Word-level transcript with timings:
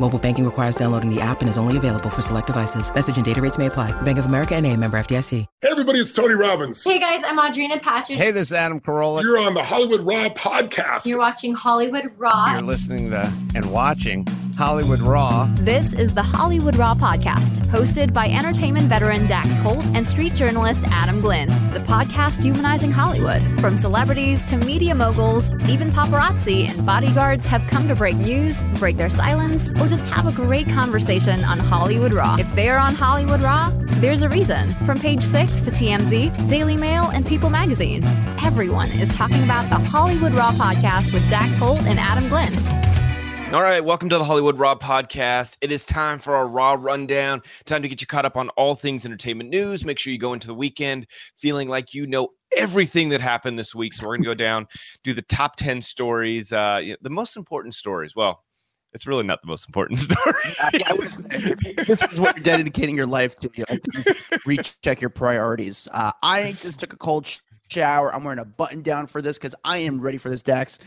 Mobile 0.00 0.18
banking 0.18 0.44
requires 0.44 0.74
downloading 0.74 1.08
the 1.08 1.20
app 1.20 1.40
and 1.40 1.48
is 1.48 1.56
only 1.56 1.76
available 1.76 2.10
for 2.10 2.20
select 2.20 2.48
devices. 2.48 2.92
Message 2.92 3.16
and 3.16 3.24
data 3.24 3.40
rates 3.40 3.58
may 3.58 3.66
apply. 3.66 3.92
Bank 4.02 4.18
of 4.18 4.26
America 4.26 4.56
and 4.56 4.66
a 4.66 4.76
member 4.76 4.98
FDIC. 4.98 5.46
Hey 5.62 5.68
everybody, 5.70 6.00
it's 6.00 6.10
Tony 6.10 6.34
Robbins. 6.34 6.82
Hey 6.82 6.98
guys, 6.98 7.20
I'm 7.24 7.38
Audrina 7.38 7.80
Patridge. 7.80 8.16
Hey, 8.16 8.32
this 8.32 8.48
is 8.48 8.52
Adam 8.52 8.80
Carolla. 8.80 9.22
You're 9.22 9.38
on 9.38 9.54
the 9.54 9.62
Hollywood 9.62 10.00
Raw 10.00 10.28
podcast. 10.30 11.06
You're 11.06 11.20
watching 11.20 11.54
Hollywood 11.54 12.10
Raw. 12.18 12.52
You're 12.54 12.62
listening 12.62 13.10
to 13.10 13.32
and 13.54 13.70
watching 13.70 14.26
Hollywood 14.58 15.00
Raw. 15.00 15.48
This 15.56 15.92
is 15.94 16.14
the 16.14 16.22
Hollywood 16.22 16.76
Raw 16.76 16.94
podcast, 16.94 17.58
hosted 17.66 18.12
by 18.12 18.28
entertainment 18.28 18.86
veteran 18.86 19.26
Dax 19.26 19.58
Holt 19.58 19.84
and 19.86 20.06
street 20.06 20.34
journalist 20.34 20.82
Adam 20.86 21.20
Glynn. 21.20 21.48
The 21.72 21.84
podcast 21.86 22.42
humanizing 22.42 22.92
Hollywood. 22.92 23.42
From 23.60 23.76
celebrities 23.78 24.44
to 24.44 24.56
media 24.56 24.94
moguls, 24.94 25.50
even 25.68 25.90
paparazzi 25.90 26.68
and 26.68 26.84
bodyguards 26.86 27.46
have 27.46 27.66
come 27.68 27.88
to 27.88 27.94
break 27.94 28.16
news, 28.16 28.62
break 28.74 28.96
their 28.96 29.10
silence, 29.10 29.72
or 29.84 29.88
just 29.88 30.06
have 30.06 30.26
a 30.26 30.32
great 30.32 30.66
conversation 30.68 31.44
on 31.44 31.58
Hollywood 31.58 32.14
Raw. 32.14 32.36
If 32.38 32.52
they're 32.54 32.78
on 32.78 32.94
Hollywood 32.94 33.42
Raw, 33.42 33.68
there's 33.96 34.22
a 34.22 34.28
reason. 34.30 34.70
From 34.86 34.98
page 34.98 35.22
six 35.22 35.62
to 35.66 35.70
TMZ, 35.70 36.48
Daily 36.48 36.76
Mail, 36.76 37.10
and 37.10 37.26
People 37.26 37.50
magazine, 37.50 38.02
everyone 38.42 38.90
is 38.92 39.10
talking 39.10 39.42
about 39.44 39.68
the 39.68 39.76
Hollywood 39.76 40.32
Raw 40.32 40.52
podcast 40.52 41.12
with 41.12 41.28
Dax 41.28 41.58
Holt 41.58 41.82
and 41.82 41.98
Adam 41.98 42.30
Glynn. 42.30 42.54
All 43.54 43.62
right, 43.62 43.84
welcome 43.84 44.08
to 44.08 44.16
the 44.16 44.24
Hollywood 44.24 44.58
Raw 44.58 44.74
podcast. 44.74 45.58
It 45.60 45.70
is 45.70 45.84
time 45.84 46.18
for 46.18 46.34
our 46.34 46.48
Raw 46.48 46.78
rundown. 46.80 47.42
Time 47.66 47.82
to 47.82 47.88
get 47.88 48.00
you 48.00 48.06
caught 48.06 48.24
up 48.24 48.38
on 48.38 48.48
all 48.50 48.74
things 48.74 49.04
entertainment 49.04 49.50
news. 49.50 49.84
Make 49.84 49.98
sure 49.98 50.14
you 50.14 50.18
go 50.18 50.32
into 50.32 50.46
the 50.46 50.54
weekend 50.54 51.06
feeling 51.36 51.68
like 51.68 51.92
you 51.92 52.06
know 52.06 52.30
everything 52.56 53.10
that 53.10 53.20
happened 53.20 53.58
this 53.58 53.74
week. 53.74 53.92
So 53.92 54.06
we're 54.06 54.16
gonna 54.16 54.24
go 54.24 54.34
down, 54.34 54.66
do 55.02 55.12
the 55.12 55.22
top 55.22 55.56
ten 55.56 55.82
stories, 55.82 56.54
uh, 56.54 56.94
the 57.02 57.10
most 57.10 57.36
important 57.36 57.74
stories. 57.74 58.16
Well, 58.16 58.43
it's 58.94 59.06
really 59.06 59.24
not 59.24 59.42
the 59.42 59.48
most 59.48 59.68
important 59.68 59.98
story. 60.00 60.34
I 60.60 60.70
if 60.72 61.86
this 61.86 62.02
is 62.04 62.20
what 62.20 62.36
you're 62.36 62.44
dedicating 62.44 62.96
your 62.96 63.06
life 63.06 63.36
to. 63.40 63.50
I 63.68 63.78
think 63.78 64.46
recheck 64.46 65.00
your 65.00 65.10
priorities. 65.10 65.88
Uh, 65.92 66.12
I 66.22 66.52
just 66.52 66.78
took 66.78 66.92
a 66.92 66.96
cold 66.96 67.26
sh- 67.26 67.40
shower. 67.68 68.14
I'm 68.14 68.24
wearing 68.24 68.38
a 68.38 68.44
button 68.44 68.82
down 68.82 69.06
for 69.06 69.20
this 69.20 69.36
because 69.36 69.54
I 69.64 69.78
am 69.78 70.00
ready 70.00 70.18
for 70.18 70.30
this, 70.30 70.42
Dax. 70.42 70.78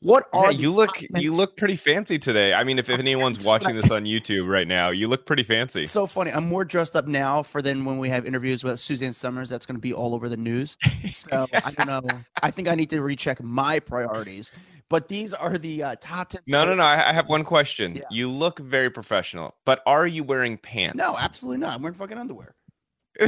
What 0.00 0.26
are 0.32 0.52
Yeah, 0.52 0.58
you 0.58 0.72
look 0.72 1.02
you 1.16 1.34
look 1.34 1.56
pretty 1.56 1.74
fancy 1.74 2.20
today. 2.20 2.54
I 2.54 2.62
mean, 2.62 2.78
if, 2.78 2.88
if 2.88 3.00
anyone's 3.00 3.44
watching 3.46 3.74
this 3.74 3.90
on 3.90 4.04
YouTube 4.04 4.48
right 4.48 4.68
now, 4.68 4.90
you 4.90 5.08
look 5.08 5.26
pretty 5.26 5.42
fancy. 5.42 5.82
It's 5.82 5.90
so 5.90 6.06
funny. 6.06 6.30
I'm 6.30 6.46
more 6.46 6.64
dressed 6.64 6.94
up 6.94 7.08
now 7.08 7.42
for 7.42 7.60
than 7.60 7.84
when 7.84 7.98
we 7.98 8.08
have 8.08 8.24
interviews 8.24 8.62
with 8.62 8.78
Suzanne 8.78 9.12
Somers. 9.12 9.48
That's 9.48 9.66
going 9.66 9.74
to 9.74 9.80
be 9.80 9.92
all 9.92 10.14
over 10.14 10.28
the 10.28 10.36
news. 10.36 10.78
So 11.10 11.48
I 11.52 11.72
don't 11.72 11.88
know. 11.88 12.02
I 12.40 12.52
think 12.52 12.68
I 12.68 12.76
need 12.76 12.90
to 12.90 13.02
recheck 13.02 13.42
my 13.42 13.80
priorities. 13.80 14.52
But 14.90 15.08
these 15.08 15.34
are 15.34 15.58
the 15.58 15.82
uh, 15.82 15.96
top 16.00 16.30
ten. 16.30 16.40
No, 16.46 16.64
no, 16.64 16.74
no. 16.74 16.82
I, 16.82 17.10
I 17.10 17.12
have 17.12 17.28
one 17.28 17.44
question. 17.44 17.94
Yeah. 17.94 18.02
You 18.10 18.28
look 18.30 18.58
very 18.58 18.88
professional, 18.90 19.54
but 19.66 19.82
are 19.86 20.06
you 20.06 20.24
wearing 20.24 20.56
pants? 20.56 20.96
No, 20.96 21.16
absolutely 21.18 21.58
not. 21.58 21.74
I'm 21.74 21.82
wearing 21.82 21.98
fucking 21.98 22.16
underwear. 22.16 22.54
I 23.20 23.26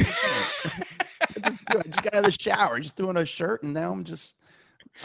just, 1.43 1.59
I 1.67 1.81
just 1.85 2.03
got 2.03 2.13
out 2.15 2.25
of 2.25 2.31
the 2.33 2.37
shower. 2.39 2.75
I 2.75 2.79
just 2.79 2.95
threw 2.97 3.09
on 3.09 3.17
a 3.17 3.25
shirt, 3.25 3.63
and 3.63 3.73
now 3.73 3.91
I'm 3.91 4.03
just. 4.03 4.35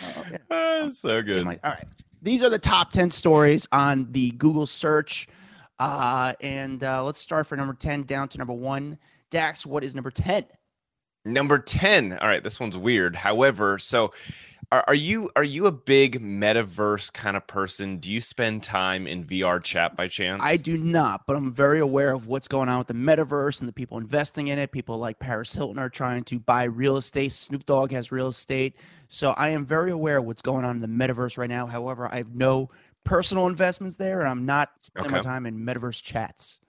Uh, 0.03 0.23
yeah. 0.31 0.37
Ah, 0.51 0.89
so 0.95 1.23
good. 1.23 1.45
my- 1.45 1.59
all 1.65 1.73
right. 1.73 1.87
These 2.23 2.43
are 2.43 2.51
the 2.51 2.59
top 2.59 2.91
10 2.93 3.11
stories 3.11 3.67
on 3.73 4.09
the 4.11 4.31
Google 4.33 4.67
search. 4.67 5.29
Uh, 5.79 6.33
and 6.41 6.83
uh, 6.83 7.05
let's 7.05 7.21
start 7.21 7.47
for 7.47 7.57
number 7.57 7.75
10 7.75 8.05
down 8.05 8.29
to 8.29 8.39
number 8.39 8.55
one. 8.55 8.99
Dax, 9.31 9.67
what 9.67 9.85
is 9.85 9.95
number 9.95 10.11
10? 10.11 10.45
Number 11.25 11.59
10. 11.59 12.19
All 12.19 12.27
right, 12.29 12.43
this 12.43 12.59
one's 12.59 12.77
weird. 12.77 13.15
However, 13.15 13.79
so 13.79 14.13
are, 14.73 14.85
are 14.89 14.95
you 14.95 15.31
are 15.37 15.45
you 15.45 15.67
a 15.67 15.73
big 15.73 16.21
metaverse 16.21 17.13
kind 17.13 17.37
of 17.37 17.47
person? 17.47 17.99
Do 17.99 18.11
you 18.11 18.21
spend 18.21 18.63
time 18.63 19.07
in 19.07 19.25
VR 19.25 19.63
chat 19.63 19.97
by 19.97 20.09
chance? 20.09 20.43
I 20.45 20.57
do 20.57 20.77
not, 20.77 21.27
but 21.27 21.37
I'm 21.37 21.53
very 21.53 21.81
aware 21.81 22.15
of 22.15 22.27
what's 22.27 22.49
going 22.49 22.69
on 22.69 22.79
with 22.79 22.89
the 22.89 22.95
metaverse 22.95 23.61
and 23.61 23.69
the 23.69 23.73
people 23.73 23.99
investing 23.99 24.49
in 24.49 24.59
it. 24.59 24.73
People 24.73 24.99
like 24.99 25.19
Paris 25.19 25.53
Hilton 25.53 25.79
are 25.79 25.89
trying 25.89 26.25
to 26.25 26.39
buy 26.39 26.65
real 26.65 26.97
estate. 26.97 27.33
Snoop 27.33 27.65
Dogg 27.67 27.93
has 27.93 28.11
real 28.11 28.29
estate. 28.29 28.77
So 29.09 29.31
I 29.31 29.51
am 29.51 29.65
very 29.65 29.91
aware 29.91 30.19
of 30.19 30.25
what's 30.25 30.43
going 30.43 30.65
on 30.65 30.77
in 30.77 30.83
the 30.83 30.89
metaverse 30.89 31.39
right 31.39 31.51
now. 31.51 31.67
However, 31.67 32.09
I 32.11 32.17
have 32.17 32.35
no 32.35 32.71
personal 33.05 33.47
investments 33.47 33.97
there, 33.97 34.21
and 34.21 34.29
I'm 34.29 34.45
not 34.45 34.71
spending 34.81 35.13
my 35.13 35.21
time 35.21 35.47
in 35.47 35.59
metaverse 35.59 36.03
chats. 36.03 36.61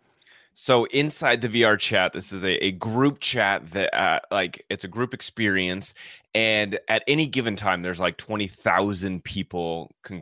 So 0.59 0.86
inside 0.86 1.41
the 1.41 1.50
VR 1.50 1.78
chat, 1.78 2.13
this 2.13 2.34
is 2.34 2.44
a, 2.44 2.66
a 2.66 2.72
group 2.72 3.19
chat 3.19 3.69
that 3.74 3.94
uh, 3.94 4.19
like 4.31 4.66
it's 4.72 4.84
a 4.84 4.88
group 4.88 5.13
experience, 5.13 5.94
and 6.38 6.80
at 6.88 7.03
any 7.08 7.25
given 7.25 7.56
time, 7.56 7.81
there's 7.81 8.00
like 8.00 8.16
twenty 8.18 8.46
thousand 8.48 9.24
people. 9.24 9.90
Con- 10.03 10.22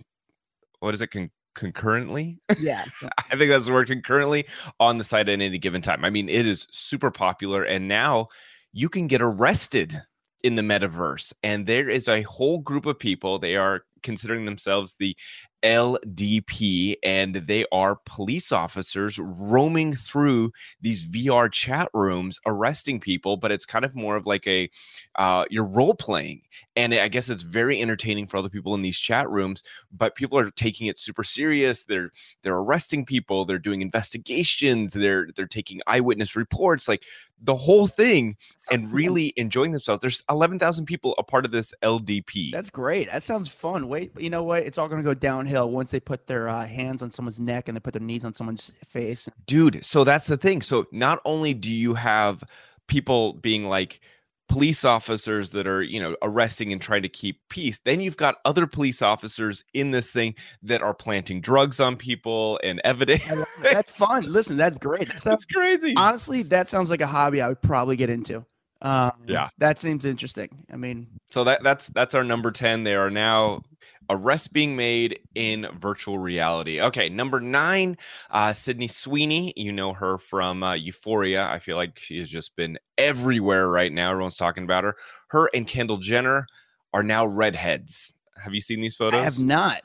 what 0.80 0.94
is 0.94 1.02
it? 1.02 1.08
Con- 1.12 1.30
concurrently, 1.56 2.40
Yeah. 2.58 2.86
I 3.32 3.36
think 3.36 3.50
that's 3.50 3.66
the 3.66 3.74
word. 3.74 3.88
Concurrently 3.88 4.46
on 4.80 4.98
the 4.98 5.04
site 5.04 5.28
at 5.28 5.42
any 5.42 5.58
given 5.58 5.82
time. 5.82 6.06
I 6.06 6.10
mean, 6.10 6.30
it 6.30 6.48
is 6.48 6.68
super 6.72 7.12
popular, 7.12 7.64
and 7.64 7.90
now 7.90 8.28
you 8.72 8.88
can 8.88 9.08
get 9.08 9.22
arrested 9.22 10.02
in 10.42 10.56
the 10.56 10.62
metaverse, 10.62 11.34
and 11.44 11.68
there 11.68 11.90
is 11.90 12.08
a 12.08 12.22
whole 12.22 12.60
group 12.60 12.86
of 12.86 12.98
people. 12.98 13.38
They 13.38 13.58
are 13.58 13.82
considering 14.06 14.46
themselves 14.46 14.96
the 15.00 15.18
LDP, 15.66 16.96
and 17.04 17.36
they 17.36 17.66
are 17.72 18.00
police 18.06 18.52
officers 18.52 19.18
roaming 19.18 19.96
through 19.96 20.52
these 20.80 21.06
VR 21.06 21.52
chat 21.52 21.90
rooms, 21.92 22.40
arresting 22.46 23.00
people. 23.00 23.36
But 23.36 23.52
it's 23.52 23.66
kind 23.66 23.84
of 23.84 23.96
more 23.96 24.16
of 24.16 24.28
like 24.28 24.46
a 24.46 24.70
uh, 25.16 25.46
you're 25.50 25.66
role 25.66 25.96
playing, 25.96 26.44
and 26.76 26.94
I 26.94 27.08
guess 27.08 27.30
it's 27.30 27.42
very 27.42 27.82
entertaining 27.82 28.28
for 28.28 28.38
other 28.38 28.50
people 28.50 28.76
in 28.76 28.84
these 28.84 28.98
chat 28.98 29.28
rooms. 29.30 29.64
But 29.92 30.16
people 30.16 30.38
are 30.38 30.52
taking 30.52 30.86
it 30.86 31.00
super 31.00 31.24
serious. 31.24 31.84
They're 31.84 32.12
they're 32.44 32.56
arresting 32.56 33.04
people. 33.04 33.44
They're 33.44 33.58
doing 33.58 33.82
investigations. 33.82 34.94
They're 34.94 35.30
they're 35.36 35.48
taking 35.48 35.82
eyewitness 35.88 36.36
reports, 36.36 36.88
like 36.88 37.04
the 37.42 37.56
whole 37.56 37.88
thing, 37.88 38.38
and 38.72 38.92
really 38.94 39.34
enjoying 39.36 39.72
themselves. 39.72 40.02
There's 40.02 40.24
11,000 40.30 40.86
people 40.86 41.16
a 41.18 41.24
part 41.24 41.46
of 41.46 41.52
this 41.52 41.74
LDP. 41.84 42.52
That's 42.52 42.70
great. 42.70 43.12
That 43.12 43.24
sounds 43.24 43.48
fun. 43.48 43.88
Wait, 43.96 44.12
you 44.20 44.30
know 44.30 44.44
what? 44.44 44.64
It's 44.64 44.78
all 44.78 44.90
going 44.90 45.02
to 45.02 45.08
go 45.08 45.14
downhill 45.14 45.72
once 45.72 45.90
they 45.90 46.02
put 46.02 46.28
their 46.28 46.50
uh, 46.50 46.68
hands 46.68 47.02
on 47.02 47.12
someone's 47.12 47.40
neck 47.40 47.70
and 47.70 47.78
they 47.78 47.80
put 47.80 47.94
their 47.94 48.02
knees 48.02 48.26
on 48.26 48.34
someone's 48.34 48.74
face. 48.86 49.30
dude 49.48 49.86
so 49.86 50.04
that's 50.04 50.28
the 50.28 50.36
thing 50.36 50.62
so 50.62 50.86
not 50.92 51.22
only 51.24 51.54
do 51.54 51.72
you 51.72 51.94
have 51.94 52.44
people 52.88 53.32
being 53.34 53.64
like 53.64 54.02
police 54.50 54.84
officers 54.84 55.52
that 55.52 55.66
are 55.66 55.82
you 55.82 56.02
know 56.02 56.14
arresting 56.22 56.74
and 56.74 56.82
trying 56.82 57.04
to 57.04 57.08
keep 57.08 57.40
peace 57.50 57.80
then 57.86 58.02
you've 58.02 58.18
got 58.18 58.36
other 58.44 58.68
police 58.68 59.02
officers 59.02 59.64
in 59.74 59.92
this 59.92 60.12
thing 60.12 60.36
that 60.62 60.82
are 60.82 60.94
planting 60.94 61.40
drugs 61.40 61.80
on 61.80 61.96
people 61.96 62.60
and 62.66 62.82
evidence 62.84 63.24
I 63.32 63.36
love 63.36 63.48
it. 63.64 63.74
That's 63.74 63.98
fun. 63.98 64.24
Listen, 64.24 64.58
that's 64.58 64.78
great. 64.78 65.08
That 65.08 65.12
sounds, 65.22 65.24
that's 65.24 65.46
crazy 65.46 65.94
honestly, 65.96 66.44
that 66.44 66.68
sounds 66.68 66.90
like 66.90 67.00
a 67.00 67.08
hobby 67.08 67.42
I 67.42 67.48
would 67.48 67.62
probably 67.62 67.96
get 67.96 68.10
into. 68.10 68.46
Um, 68.82 69.12
Yeah. 69.28 69.50
that 69.58 69.80
seems 69.80 70.06
interesting. 70.06 70.66
I 70.72 70.76
mean, 70.76 71.08
so 71.30 71.44
that 71.44 71.64
that's 71.64 71.88
that's 71.88 72.14
our 72.16 72.24
number 72.24 72.52
10 72.52 72.84
there 72.84 73.02
are 73.02 73.10
now 73.10 73.62
arrests 74.10 74.48
being 74.48 74.76
made 74.76 75.20
in 75.34 75.68
virtual 75.80 76.20
reality. 76.20 76.80
Okay 76.82 77.10
number 77.10 77.40
nine 77.40 77.98
uh 78.30 78.54
sydney 78.54 78.88
sweeney. 78.88 79.54
You 79.56 79.72
know 79.72 79.94
her 79.94 80.18
from 80.18 80.62
uh, 80.64 80.74
euphoria. 80.74 81.48
I 81.48 81.60
feel 81.60 81.78
like 81.78 81.98
she 81.98 82.20
has 82.20 82.30
just 82.30 82.56
been 82.56 82.78
everywhere 82.98 83.68
right 83.70 83.92
now. 83.92 84.12
Everyone's 84.12 84.38
talking 84.38 84.64
about 84.64 84.84
her. 84.84 84.96
Her 85.30 85.50
and 85.54 85.68
kendall 85.68 85.98
jenner 85.98 86.46
are 86.94 87.04
now 87.04 87.26
redheads. 87.26 88.14
Have 88.44 88.54
you 88.54 88.62
seen 88.62 88.82
these 88.82 88.96
photos 88.96 89.22
I 89.22 89.24
have 89.24 89.40
not. 89.40 89.82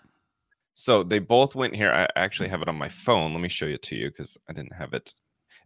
so 0.74 1.02
they 1.02 1.18
both 1.20 1.54
went 1.54 1.74
here. 1.74 1.90
I 1.90 2.06
actually 2.16 2.48
have 2.50 2.62
it 2.62 2.68
on 2.68 2.76
my 2.76 2.88
phone. 2.88 3.32
Let 3.32 3.40
me 3.40 3.48
show 3.48 3.66
it 3.66 3.82
to 3.84 3.96
you 3.96 4.10
because 4.10 4.36
i 4.48 4.52
didn't 4.52 4.74
have 4.74 4.92
it 4.92 5.14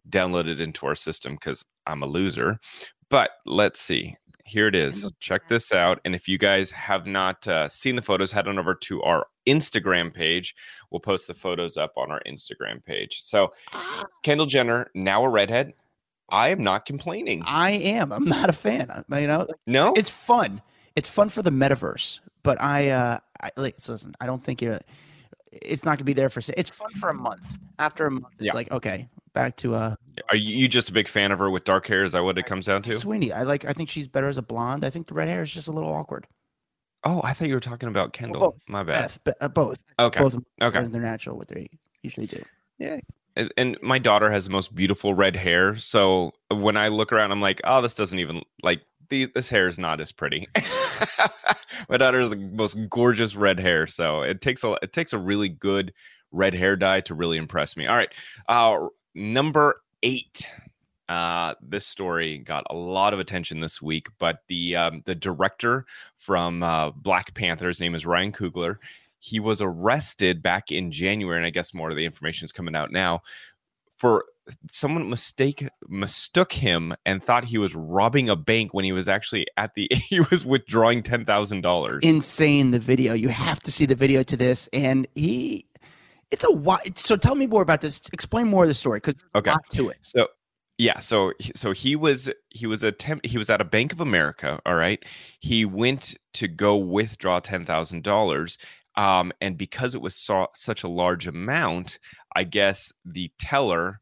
downloaded 0.09 0.61
into 0.61 0.87
our 0.87 0.95
system 0.95 1.35
because 1.35 1.65
i'm 1.87 2.03
a 2.03 2.07
loser 2.07 2.59
but 3.09 3.31
let's 3.47 3.81
see 3.81 4.17
here 4.45 4.69
it 4.69 4.75
is 4.75 5.11
check 5.21 5.49
this 5.49 5.73
out 5.73 6.01
and 6.05 6.15
if 6.15 6.29
you 6.29 6.37
guys 6.37 6.71
have 6.71 7.07
not 7.07 7.47
uh, 7.49 7.69
seen 7.69 7.97
the 7.97 8.03
photos 8.03 8.31
head 8.33 8.47
on 8.47 8.59
over 8.59 8.75
to 8.75 9.03
our 9.03 9.27
instagram 9.47 10.13
page 10.13 10.55
we'll 10.91 11.01
post 11.01 11.27
the 11.27 11.35
photos 11.35 11.77
up 11.77 11.93
on 11.97 12.11
our 12.11 12.21
instagram 12.27 12.85
page 12.85 13.23
so 13.25 13.53
kendall 14.23 14.47
jenner 14.47 14.91
now 14.95 15.25
a 15.25 15.29
redhead 15.29 15.73
i 16.29 16.49
am 16.49 16.63
not 16.63 16.85
complaining 16.87 17.43
I 17.47 17.73
am. 17.73 18.13
I'm 18.13 18.25
not 18.25 18.49
a 18.49 18.53
fan. 18.55 19.05
You 19.11 19.27
know, 19.27 19.47
no 19.67 19.93
it's 19.95 20.09
fun. 20.11 20.63
It's 20.97 21.09
fun 21.09 21.29
for 21.29 21.43
the 21.43 21.51
metaverse, 21.51 22.21
but 22.43 22.61
I, 22.63 22.89
uh, 22.91 23.19
I 23.43 23.51
like, 23.59 23.75
listen, 23.89 24.15
I 24.21 24.27
don't 24.27 24.43
think 24.43 24.63
it, 24.63 24.87
it's 25.53 25.85
not 25.85 25.99
gonna 25.99 26.05
be 26.05 26.13
there 26.15 26.31
for. 26.31 26.41
It's 26.57 26.71
fun 26.71 26.91
for 26.93 27.11
a 27.11 27.15
month. 27.15 27.59
After 27.79 28.07
a 28.07 28.11
month, 28.11 28.27
it's 28.39 28.47
Yeah. 28.47 28.53
like 28.55 28.71
okay, 28.73 29.09
back 29.35 29.57
to 29.57 29.75
uh 29.75 29.95
Are 30.31 30.37
you 30.37 30.69
just 30.69 30.89
a 30.89 30.93
big 30.93 31.09
fan 31.09 31.33
of 31.33 31.39
her 31.39 31.51
with 31.51 31.65
dark 31.65 31.87
hair? 31.87 32.05
Is 32.05 32.13
that 32.13 32.25
what 32.25 32.39
it 32.39 32.47
comes 32.47 32.67
down 32.67 32.83
to? 32.83 32.93
Sweeney. 32.93 33.33
I 33.33 33.43
like. 33.43 33.65
I 33.65 33.73
think 33.73 33.89
she's 33.89 34.09
better 34.09 34.29
as 34.29 34.39
a 34.39 34.43
blonde. 34.43 34.85
I 34.85 34.91
think 34.91 35.09
the 35.09 35.15
red 35.15 35.29
hair 35.29 35.43
is 35.43 35.53
just 35.53 35.69
a 35.69 35.73
little 35.73 35.93
awkward. 35.93 36.27
Oh, 37.05 37.21
I 37.23 37.35
thought 37.35 37.49
you 37.49 37.55
were 37.55 37.61
talking 37.61 37.89
about 37.89 38.15
Kendall. 38.15 38.41
both. 38.41 38.63
My 38.69 38.83
bad. 38.83 38.95
Beth, 38.95 39.21
but, 39.25 39.37
uh, 39.41 39.49
both. 39.49 39.79
Okay. 39.99 40.21
Both. 40.21 40.35
of 40.35 40.41
them 40.41 40.47
Okay. 40.63 40.85
They're 40.85 41.03
natural. 41.03 41.37
What 41.37 41.49
they 41.49 41.69
usually 42.03 42.27
do. 42.27 42.43
And, 43.37 43.53
and 43.57 43.79
my 43.83 43.99
daughter 43.99 44.31
has 44.31 44.45
the 44.45 44.51
most 44.51 44.75
beautiful 44.75 45.13
red 45.13 45.37
hair. 45.37 45.77
So 45.77 46.33
when 46.51 46.77
I 46.77 46.89
look 46.89 47.13
around, 47.13 47.33
I'm 47.33 47.41
like, 47.41 47.61
oh, 47.65 47.83
this 47.83 47.95
doesn't 47.95 48.19
even 48.19 48.43
like 48.63 48.83
the, 49.11 49.27
this 49.35 49.49
hair 49.49 49.69
is 49.69 49.79
not 49.79 50.01
as 50.01 50.13
pretty. 50.13 50.49
my 51.89 51.97
daughter 51.97 52.21
has 52.21 52.31
the 52.31 52.37
most 52.37 52.77
gorgeous 52.89 53.35
red 53.35 53.59
hair. 53.59 53.87
So 53.87 54.23
it 54.23 54.41
takes 54.41 54.65
a 54.65 54.79
it 54.83 54.93
takes 54.93 55.13
a 55.13 55.19
really 55.19 55.49
good 55.49 55.93
red 56.33 56.55
hair 56.55 56.77
dye 56.77 57.01
to 57.03 57.15
really 57.15 57.37
impress 57.37 57.77
me. 57.77 57.87
All 57.87 57.97
right, 57.97 58.13
uh, 58.49 58.87
number 59.15 59.75
eight. 60.03 60.47
Uh, 61.09 61.55
this 61.61 61.87
story 61.87 62.39
got 62.39 62.65
a 62.71 62.75
lot 62.75 63.13
of 63.13 63.21
attention 63.21 63.61
this 63.61 63.83
week, 63.83 64.09
but 64.19 64.39
the 64.49 64.75
um, 64.77 65.03
the 65.05 65.15
director 65.15 65.85
from 66.17 66.63
uh, 66.63 66.91
Black 66.91 67.35
Panther, 67.35 67.69
his 67.69 67.81
name 67.81 67.95
is 67.95 68.07
Ryan 68.07 68.33
Coogler. 68.33 68.77
He 69.19 69.41
was 69.41 69.61
arrested 69.61 70.43
back 70.43 70.71
in 70.71 70.91
January, 70.91 71.37
and 71.37 71.47
I 71.47 71.51
guess 71.51 71.75
more 71.75 71.91
of 71.91 71.97
the 71.97 72.07
information 72.07 72.45
is 72.45 72.53
coming 72.53 72.75
out 72.75 72.91
now 72.91 73.21
for 73.97 74.25
someone 74.71 75.09
mistake 75.09 75.67
mistook 75.89 76.53
him 76.53 76.95
and 77.07 77.23
thought 77.23 77.45
he 77.45 77.59
was 77.59 77.75
robbing 77.75 78.29
a 78.29 78.37
bank 78.37 78.75
when 78.75 78.85
he 78.85 78.93
was 78.93 79.09
actually 79.09 79.47
at 79.57 79.75
the 79.75 79.89
he 79.91 80.21
was 80.21 80.45
withdrawing 80.45 81.03
ten 81.03 81.25
thousand 81.25 81.63
dollars. 81.63 81.99
Insane. 82.03 82.71
The 82.71 82.79
video. 82.79 83.15
You 83.15 83.29
have 83.29 83.61
to 83.61 83.73
see 83.73 83.87
the 83.87 83.95
video 83.95 84.23
to 84.25 84.37
this, 84.37 84.69
and 84.73 85.07
he. 85.15 85.67
It's 86.35 86.45
a 86.45 86.51
wide. 86.51 86.99
So 86.99 87.17
tell 87.17 87.37
me 87.37 87.47
more 87.47 87.63
about 87.63 87.81
this. 87.81 88.03
Explain 88.13 88.49
more 88.49 88.65
of 88.65 88.69
the 88.69 88.75
story 88.75 88.99
because 88.99 89.23
Okay. 89.37 89.53
a 89.53 89.77
to 89.77 89.91
it. 89.91 89.99
So 90.03 90.27
yeah, 90.79 90.99
so 90.99 91.33
so 91.55 91.71
he 91.71 91.95
was 91.95 92.29
he 92.51 92.67
was 92.67 92.83
attempt 92.83 93.25
he 93.25 93.39
was 93.39 93.49
at 93.49 93.61
a 93.61 93.65
Bank 93.65 93.93
of 93.93 94.01
America. 94.01 94.61
All 94.67 94.75
right, 94.75 94.99
he 95.39 95.65
went 95.65 96.17
to 96.35 96.49
go 96.49 96.75
withdraw 96.77 97.39
ten 97.39 97.65
thousand 97.65 98.03
dollars, 98.03 98.59
um, 98.97 99.31
and 99.41 99.57
because 99.57 99.95
it 99.95 100.03
was 100.03 100.17
so, 100.17 100.49
such 100.55 100.83
a 100.83 100.89
large 100.89 101.29
amount, 101.29 102.01
I 102.35 102.43
guess 102.43 102.93
the 103.05 103.31
teller 103.39 104.01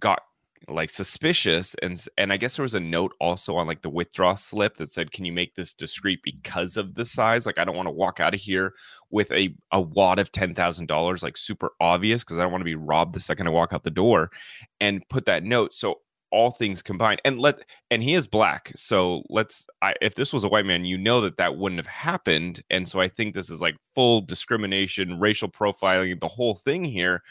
got 0.00 0.20
like 0.68 0.90
suspicious 0.90 1.74
and 1.82 2.04
and 2.16 2.32
I 2.32 2.36
guess 2.36 2.56
there 2.56 2.62
was 2.62 2.74
a 2.74 2.80
note 2.80 3.14
also 3.20 3.56
on 3.56 3.66
like 3.66 3.82
the 3.82 3.90
withdrawal 3.90 4.36
slip 4.36 4.76
that 4.76 4.92
said 4.92 5.12
can 5.12 5.24
you 5.24 5.32
make 5.32 5.54
this 5.54 5.74
discreet 5.74 6.20
because 6.22 6.76
of 6.76 6.94
the 6.94 7.04
size? 7.04 7.46
Like 7.46 7.58
I 7.58 7.64
don't 7.64 7.76
want 7.76 7.86
to 7.86 7.92
walk 7.92 8.20
out 8.20 8.34
of 8.34 8.40
here 8.40 8.74
with 9.10 9.30
a 9.32 9.54
a 9.72 9.80
wad 9.80 10.18
of 10.18 10.32
$10,000 10.32 11.22
like 11.22 11.36
super 11.36 11.72
obvious 11.80 12.22
because 12.22 12.38
I 12.38 12.42
don't 12.42 12.52
want 12.52 12.62
to 12.62 12.66
be 12.66 12.74
robbed 12.74 13.14
the 13.14 13.20
second 13.20 13.46
I 13.46 13.50
walk 13.50 13.72
out 13.72 13.84
the 13.84 13.90
door 13.90 14.30
and 14.80 15.06
put 15.08 15.26
that 15.26 15.44
note. 15.44 15.74
So 15.74 16.00
all 16.32 16.50
things 16.50 16.82
combined 16.82 17.20
and 17.24 17.38
let 17.38 17.60
and 17.90 18.02
he 18.02 18.14
is 18.14 18.26
black 18.26 18.72
so 18.74 19.22
let's 19.28 19.66
I, 19.82 19.94
if 20.00 20.14
this 20.14 20.32
was 20.32 20.44
a 20.44 20.48
white 20.48 20.64
man 20.64 20.84
you 20.84 20.96
know 20.96 21.20
that 21.20 21.36
that 21.36 21.56
wouldn't 21.56 21.78
have 21.78 21.86
happened 21.86 22.62
and 22.70 22.88
so 22.88 23.00
i 23.00 23.06
think 23.06 23.34
this 23.34 23.50
is 23.50 23.60
like 23.60 23.76
full 23.94 24.22
discrimination 24.22 25.20
racial 25.20 25.50
profiling 25.50 26.18
the 26.18 26.28
whole 26.28 26.56
thing 26.56 26.84
here 26.84 27.22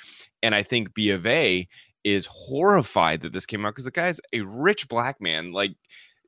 and 0.43 0.53
i 0.53 0.61
think 0.61 0.93
b 0.93 1.09
of 1.09 1.25
a 1.25 1.67
is 2.03 2.27
horrified 2.29 3.21
that 3.21 3.33
this 3.33 3.45
came 3.45 3.65
out 3.65 3.71
because 3.71 3.85
the 3.85 3.91
guy's 3.91 4.19
a 4.33 4.41
rich 4.41 4.87
black 4.87 5.21
man 5.21 5.51
like 5.51 5.71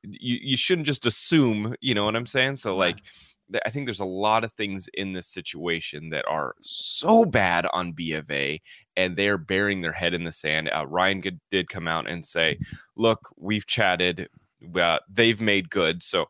you, 0.02 0.38
you 0.42 0.56
shouldn't 0.56 0.86
just 0.86 1.06
assume 1.06 1.74
you 1.80 1.94
know 1.94 2.04
what 2.04 2.16
i'm 2.16 2.26
saying 2.26 2.56
so 2.56 2.76
like 2.76 3.02
th- 3.50 3.62
I 3.64 3.70
think 3.70 3.86
there's 3.86 4.00
a 4.00 4.04
lot 4.04 4.44
of 4.44 4.52
things 4.52 4.88
in 4.94 5.12
this 5.12 5.28
situation 5.28 6.10
that 6.10 6.26
are 6.28 6.54
so 6.62 7.24
bad 7.24 7.66
on 7.72 7.92
B 7.92 8.12
of 8.12 8.30
A, 8.30 8.60
and 8.96 9.16
they're 9.16 9.38
burying 9.38 9.82
their 9.82 9.92
head 9.92 10.14
in 10.14 10.24
the 10.24 10.32
sand. 10.32 10.70
Uh, 10.74 10.86
Ryan 10.86 11.40
did 11.50 11.68
come 11.68 11.88
out 11.88 12.08
and 12.08 12.24
say, 12.24 12.58
"Look, 12.96 13.20
we've 13.36 13.66
chatted. 13.66 14.28
Uh, 14.74 14.98
they've 15.08 15.40
made 15.40 15.70
good." 15.70 16.02
So 16.02 16.26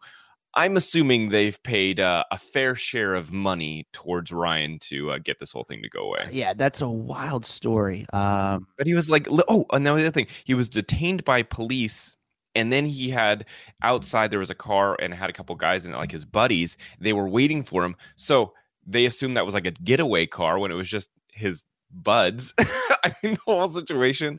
I'm 0.56 0.76
assuming 0.76 1.30
they've 1.30 1.60
paid 1.62 1.98
uh, 2.00 2.24
a 2.30 2.38
fair 2.38 2.74
share 2.74 3.14
of 3.14 3.32
money 3.32 3.86
towards 3.92 4.32
Ryan 4.32 4.78
to 4.80 5.12
uh, 5.12 5.18
get 5.18 5.40
this 5.40 5.50
whole 5.50 5.64
thing 5.64 5.82
to 5.82 5.88
go 5.88 6.00
away. 6.00 6.28
Yeah, 6.30 6.54
that's 6.54 6.80
a 6.80 6.88
wild 6.88 7.44
story. 7.44 8.06
Um, 8.12 8.68
But 8.78 8.86
he 8.86 8.94
was 8.94 9.10
like, 9.10 9.26
oh, 9.30 9.66
and 9.72 9.82
now 9.84 9.94
the 9.94 10.02
other 10.02 10.10
thing, 10.10 10.28
he 10.44 10.54
was 10.54 10.68
detained 10.68 11.24
by 11.24 11.42
police. 11.42 12.16
And 12.54 12.72
then 12.72 12.86
he 12.86 13.10
had 13.10 13.46
outside, 13.82 14.30
there 14.30 14.38
was 14.38 14.50
a 14.50 14.54
car 14.54 14.96
and 15.00 15.12
had 15.12 15.28
a 15.28 15.32
couple 15.32 15.56
guys 15.56 15.84
in 15.84 15.92
it, 15.92 15.96
like 15.96 16.12
his 16.12 16.24
buddies. 16.24 16.76
They 17.00 17.12
were 17.12 17.28
waiting 17.28 17.64
for 17.64 17.84
him. 17.84 17.96
So 18.14 18.54
they 18.86 19.06
assumed 19.06 19.36
that 19.36 19.46
was 19.46 19.54
like 19.54 19.66
a 19.66 19.72
getaway 19.72 20.26
car 20.26 20.58
when 20.60 20.70
it 20.70 20.74
was 20.74 20.88
just 20.88 21.08
his 21.32 21.64
buds. 21.90 22.54
I 22.60 23.14
mean, 23.22 23.34
the 23.34 23.40
whole 23.44 23.68
situation. 23.68 24.38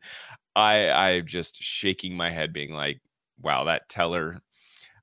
I 0.55 0.89
I'm 0.89 1.25
just 1.25 1.61
shaking 1.61 2.15
my 2.15 2.29
head, 2.29 2.53
being 2.53 2.71
like, 2.73 3.01
wow, 3.41 3.65
that 3.65 3.89
teller. 3.89 4.41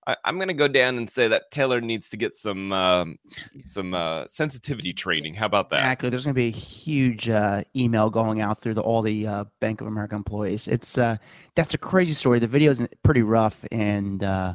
I, 0.07 0.17
I'm 0.25 0.39
gonna 0.39 0.55
go 0.55 0.69
down 0.69 0.97
and 0.97 1.09
say 1.09 1.29
that 1.29 1.51
Taylor 1.51 1.81
needs 1.81 2.09
to 2.11 2.17
get 2.17 2.37
some 2.37 2.73
um, 2.73 3.19
some 3.65 3.95
uh, 3.95 4.27
sensitivity 4.27 4.93
training. 4.93 5.35
How 5.35 5.47
about 5.47 5.71
that? 5.71 5.79
Exactly. 5.81 6.11
There's 6.11 6.25
going 6.25 6.35
to 6.35 6.39
be 6.39 6.49
a 6.49 6.51
huge 6.51 7.29
uh, 7.29 7.63
email 7.77 8.11
going 8.11 8.41
out 8.41 8.61
through 8.61 8.75
the, 8.75 8.83
all 8.83 9.03
the 9.03 9.27
uh, 9.27 9.45
Bank 9.61 9.81
of 9.81 9.87
America 9.87 10.17
employees. 10.17 10.69
It's 10.69 10.99
uh, 10.99 11.17
that's 11.55 11.75
a 11.75 11.79
crazy 11.79 12.15
story. 12.15 12.39
The 12.39 12.49
video 12.49 12.71
is 12.71 12.87
pretty 13.03 13.23
rough, 13.23 13.65
and 13.71 14.25
uh, 14.25 14.55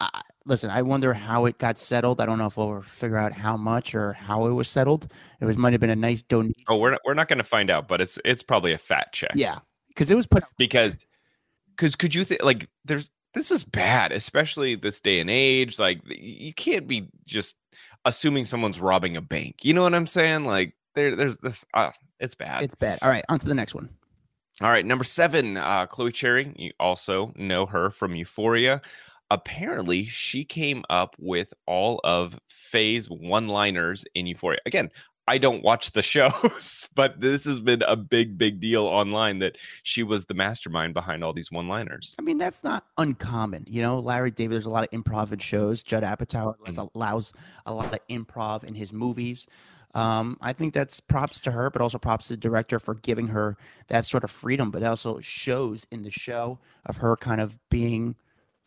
I, 0.00 0.20
listen, 0.44 0.70
I 0.70 0.82
wonder 0.82 1.14
how 1.14 1.46
it 1.46 1.58
got 1.58 1.78
settled. 1.78 2.20
I 2.20 2.26
don't 2.26 2.38
know 2.38 2.46
if 2.46 2.56
we'll 2.56 2.82
figure 2.82 3.18
out 3.18 3.32
how 3.32 3.56
much 3.56 3.94
or 3.94 4.12
how 4.12 4.46
it 4.46 4.52
was 4.52 4.68
settled. 4.68 5.12
It 5.40 5.44
was 5.44 5.56
might 5.56 5.72
have 5.72 5.80
been 5.80 5.90
a 5.90 5.96
nice 5.96 6.22
donation. 6.22 6.64
Oh, 6.68 6.76
we're 6.76 6.90
not, 6.92 7.00
we're 7.04 7.14
not 7.14 7.28
going 7.28 7.38
to 7.38 7.44
find 7.44 7.70
out, 7.70 7.88
but 7.88 8.00
it's 8.00 8.18
it's 8.24 8.42
probably 8.42 8.72
a 8.72 8.78
fat 8.78 9.12
check. 9.12 9.32
Yeah, 9.34 9.58
because 9.88 10.10
it 10.10 10.14
was 10.14 10.26
put. 10.26 10.44
because 10.58 11.06
because 11.76 11.96
could 11.96 12.14
you 12.14 12.24
think 12.24 12.42
like 12.42 12.68
there's 12.84 13.10
this 13.34 13.50
is 13.50 13.64
bad, 13.64 14.12
especially 14.12 14.74
this 14.74 15.00
day 15.00 15.20
and 15.20 15.30
age. 15.30 15.78
Like 15.78 16.00
you 16.06 16.52
can't 16.54 16.88
be 16.88 17.08
just 17.26 17.54
assuming 18.04 18.44
someone's 18.44 18.80
robbing 18.80 19.16
a 19.16 19.22
bank. 19.22 19.56
You 19.62 19.74
know 19.74 19.82
what 19.82 19.94
I'm 19.94 20.06
saying? 20.06 20.44
Like 20.44 20.74
there 20.94 21.14
there's 21.14 21.36
this. 21.38 21.64
Uh, 21.74 21.90
it's 22.20 22.34
bad. 22.34 22.62
It's 22.62 22.74
bad. 22.74 22.98
All 23.02 23.10
right, 23.10 23.24
on 23.28 23.38
to 23.38 23.46
the 23.46 23.54
next 23.54 23.74
one. 23.74 23.88
All 24.60 24.70
right, 24.70 24.84
number 24.84 25.04
seven, 25.04 25.56
uh, 25.56 25.86
Chloe 25.86 26.10
Cherry. 26.10 26.52
You 26.56 26.72
also 26.80 27.32
know 27.36 27.64
her 27.66 27.90
from 27.90 28.16
Euphoria. 28.16 28.80
Apparently, 29.30 30.04
she 30.04 30.44
came 30.44 30.84
up 30.90 31.14
with 31.18 31.54
all 31.66 32.00
of 32.02 32.40
Faye's 32.48 33.08
one-liners 33.08 34.04
in 34.14 34.26
Euphoria. 34.26 34.58
Again, 34.66 34.90
I 35.28 35.36
don't 35.38 35.62
watch 35.62 35.92
the 35.92 36.02
shows, 36.14 36.88
but 36.94 37.20
this 37.20 37.44
has 37.44 37.60
been 37.60 37.82
a 37.82 37.96
big, 37.96 38.38
big 38.38 38.60
deal 38.60 38.86
online 38.86 39.40
that 39.40 39.56
she 39.82 40.02
was 40.02 40.24
the 40.24 40.34
mastermind 40.34 40.94
behind 40.94 41.22
all 41.22 41.34
these 41.34 41.52
one-liners. 41.52 42.14
I 42.18 42.22
mean, 42.22 42.38
that's 42.38 42.64
not 42.64 42.84
uncommon. 42.96 43.66
You 43.68 43.82
know, 43.82 44.00
Larry 44.00 44.30
David, 44.30 44.54
there's 44.54 44.66
a 44.66 44.70
lot 44.70 44.84
of 44.84 44.90
improv 44.90 45.30
in 45.30 45.38
shows. 45.38 45.82
Judd 45.82 46.02
Apatow 46.02 46.54
Mm. 46.66 46.88
allows 46.94 47.32
a 47.66 47.72
lot 47.74 47.92
of 47.92 47.98
improv 48.08 48.64
in 48.64 48.74
his 48.74 48.92
movies. 48.92 49.46
Um, 49.94 50.38
I 50.40 50.52
think 50.52 50.74
that's 50.74 51.00
props 51.00 51.40
to 51.40 51.50
her, 51.50 51.70
but 51.70 51.82
also 51.82 51.98
props 51.98 52.28
to 52.28 52.34
the 52.34 52.36
director 52.38 52.78
for 52.78 52.94
giving 52.94 53.28
her 53.28 53.56
that 53.88 54.06
sort 54.06 54.24
of 54.24 54.30
freedom, 54.30 54.70
but 54.70 54.82
also 54.82 55.20
shows 55.20 55.86
in 55.90 56.02
the 56.02 56.10
show 56.10 56.58
of 56.86 56.98
her 56.98 57.16
kind 57.16 57.40
of 57.40 57.58
being 57.68 58.14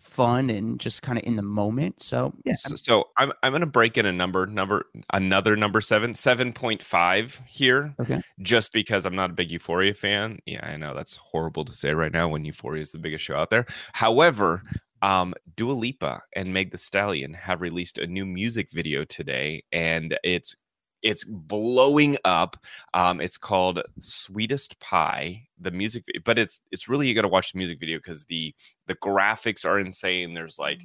fun 0.01 0.49
and 0.49 0.79
just 0.79 1.01
kind 1.01 1.17
of 1.17 1.23
in 1.25 1.35
the 1.35 1.43
moment. 1.43 2.01
So, 2.01 2.33
yeah, 2.43 2.53
So, 2.53 2.75
so 2.75 3.09
I'm 3.17 3.31
I'm 3.43 3.51
gonna 3.51 3.65
break 3.65 3.97
in 3.97 4.05
a 4.05 4.11
number, 4.11 4.45
number 4.47 4.85
another 5.13 5.55
number 5.55 5.81
seven, 5.81 6.13
seven 6.13 6.53
point 6.53 6.81
five 6.83 7.39
here, 7.47 7.93
Okay. 7.99 8.21
just 8.41 8.73
because 8.73 9.05
I'm 9.05 9.15
not 9.15 9.29
a 9.29 9.33
big 9.33 9.51
Euphoria 9.51 9.93
fan. 9.93 10.39
Yeah, 10.45 10.65
I 10.65 10.77
know 10.77 10.93
that's 10.93 11.15
horrible 11.15 11.65
to 11.65 11.73
say 11.73 11.93
right 11.93 12.11
now 12.11 12.27
when 12.27 12.45
Euphoria 12.45 12.81
is 12.81 12.91
the 12.91 12.97
biggest 12.99 13.23
show 13.23 13.35
out 13.35 13.49
there. 13.49 13.65
However, 13.93 14.63
um, 15.01 15.33
Dua 15.55 15.73
Lipa 15.73 16.21
and 16.35 16.53
Meg 16.53 16.71
The 16.71 16.77
Stallion 16.77 17.33
have 17.33 17.61
released 17.61 17.97
a 17.97 18.05
new 18.07 18.25
music 18.25 18.71
video 18.71 19.03
today, 19.03 19.63
and 19.71 20.17
it's 20.23 20.55
it's 21.01 21.23
blowing 21.23 22.17
up. 22.25 22.57
Um, 22.93 23.21
it's 23.21 23.37
called 23.37 23.81
"Sweetest 23.99 24.79
Pie." 24.79 25.47
The 25.59 25.71
music, 25.71 26.05
but 26.25 26.37
it's 26.39 26.61
it's 26.71 26.87
really 26.87 27.07
you 27.07 27.15
got 27.15 27.21
to 27.21 27.27
watch 27.27 27.51
the 27.51 27.57
music 27.57 27.79
video 27.79 27.97
because 27.97 28.25
the 28.25 28.53
the 28.87 28.95
graphics 28.95 29.65
are 29.65 29.79
insane. 29.79 30.33
There's 30.33 30.57
like 30.59 30.81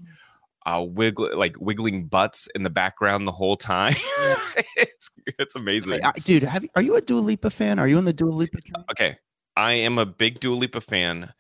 uh 0.66 0.82
wiggle 0.82 1.37
like 1.37 1.56
wiggling 1.61 2.06
butts 2.06 2.49
in 2.54 2.62
the 2.62 2.70
background 2.70 3.26
the 3.26 3.32
whole 3.32 3.56
time. 3.56 3.94
it's 4.76 5.11
it's 5.38 5.54
amazing. 5.56 6.04
I- 6.04 6.12
dude, 6.12 6.42
have 6.42 6.62
you, 6.62 6.68
are 6.75 6.82
you 6.82 6.96
a 6.96 7.00
Dua 7.00 7.20
Lipa 7.20 7.50
fan? 7.50 7.78
Are 7.78 7.88
you 7.88 7.99
in 7.99 8.04
the 8.04 8.12
Dua 8.12 8.30
Lipa? 8.30 8.61
train? 8.61 8.85
Okay, 8.90 9.16
I 9.56 9.73
am 9.73 9.99
a 9.99 10.06
big 10.06 10.40
Dua 10.40 10.54
Lipa 10.54 10.80
fan. 10.80 11.32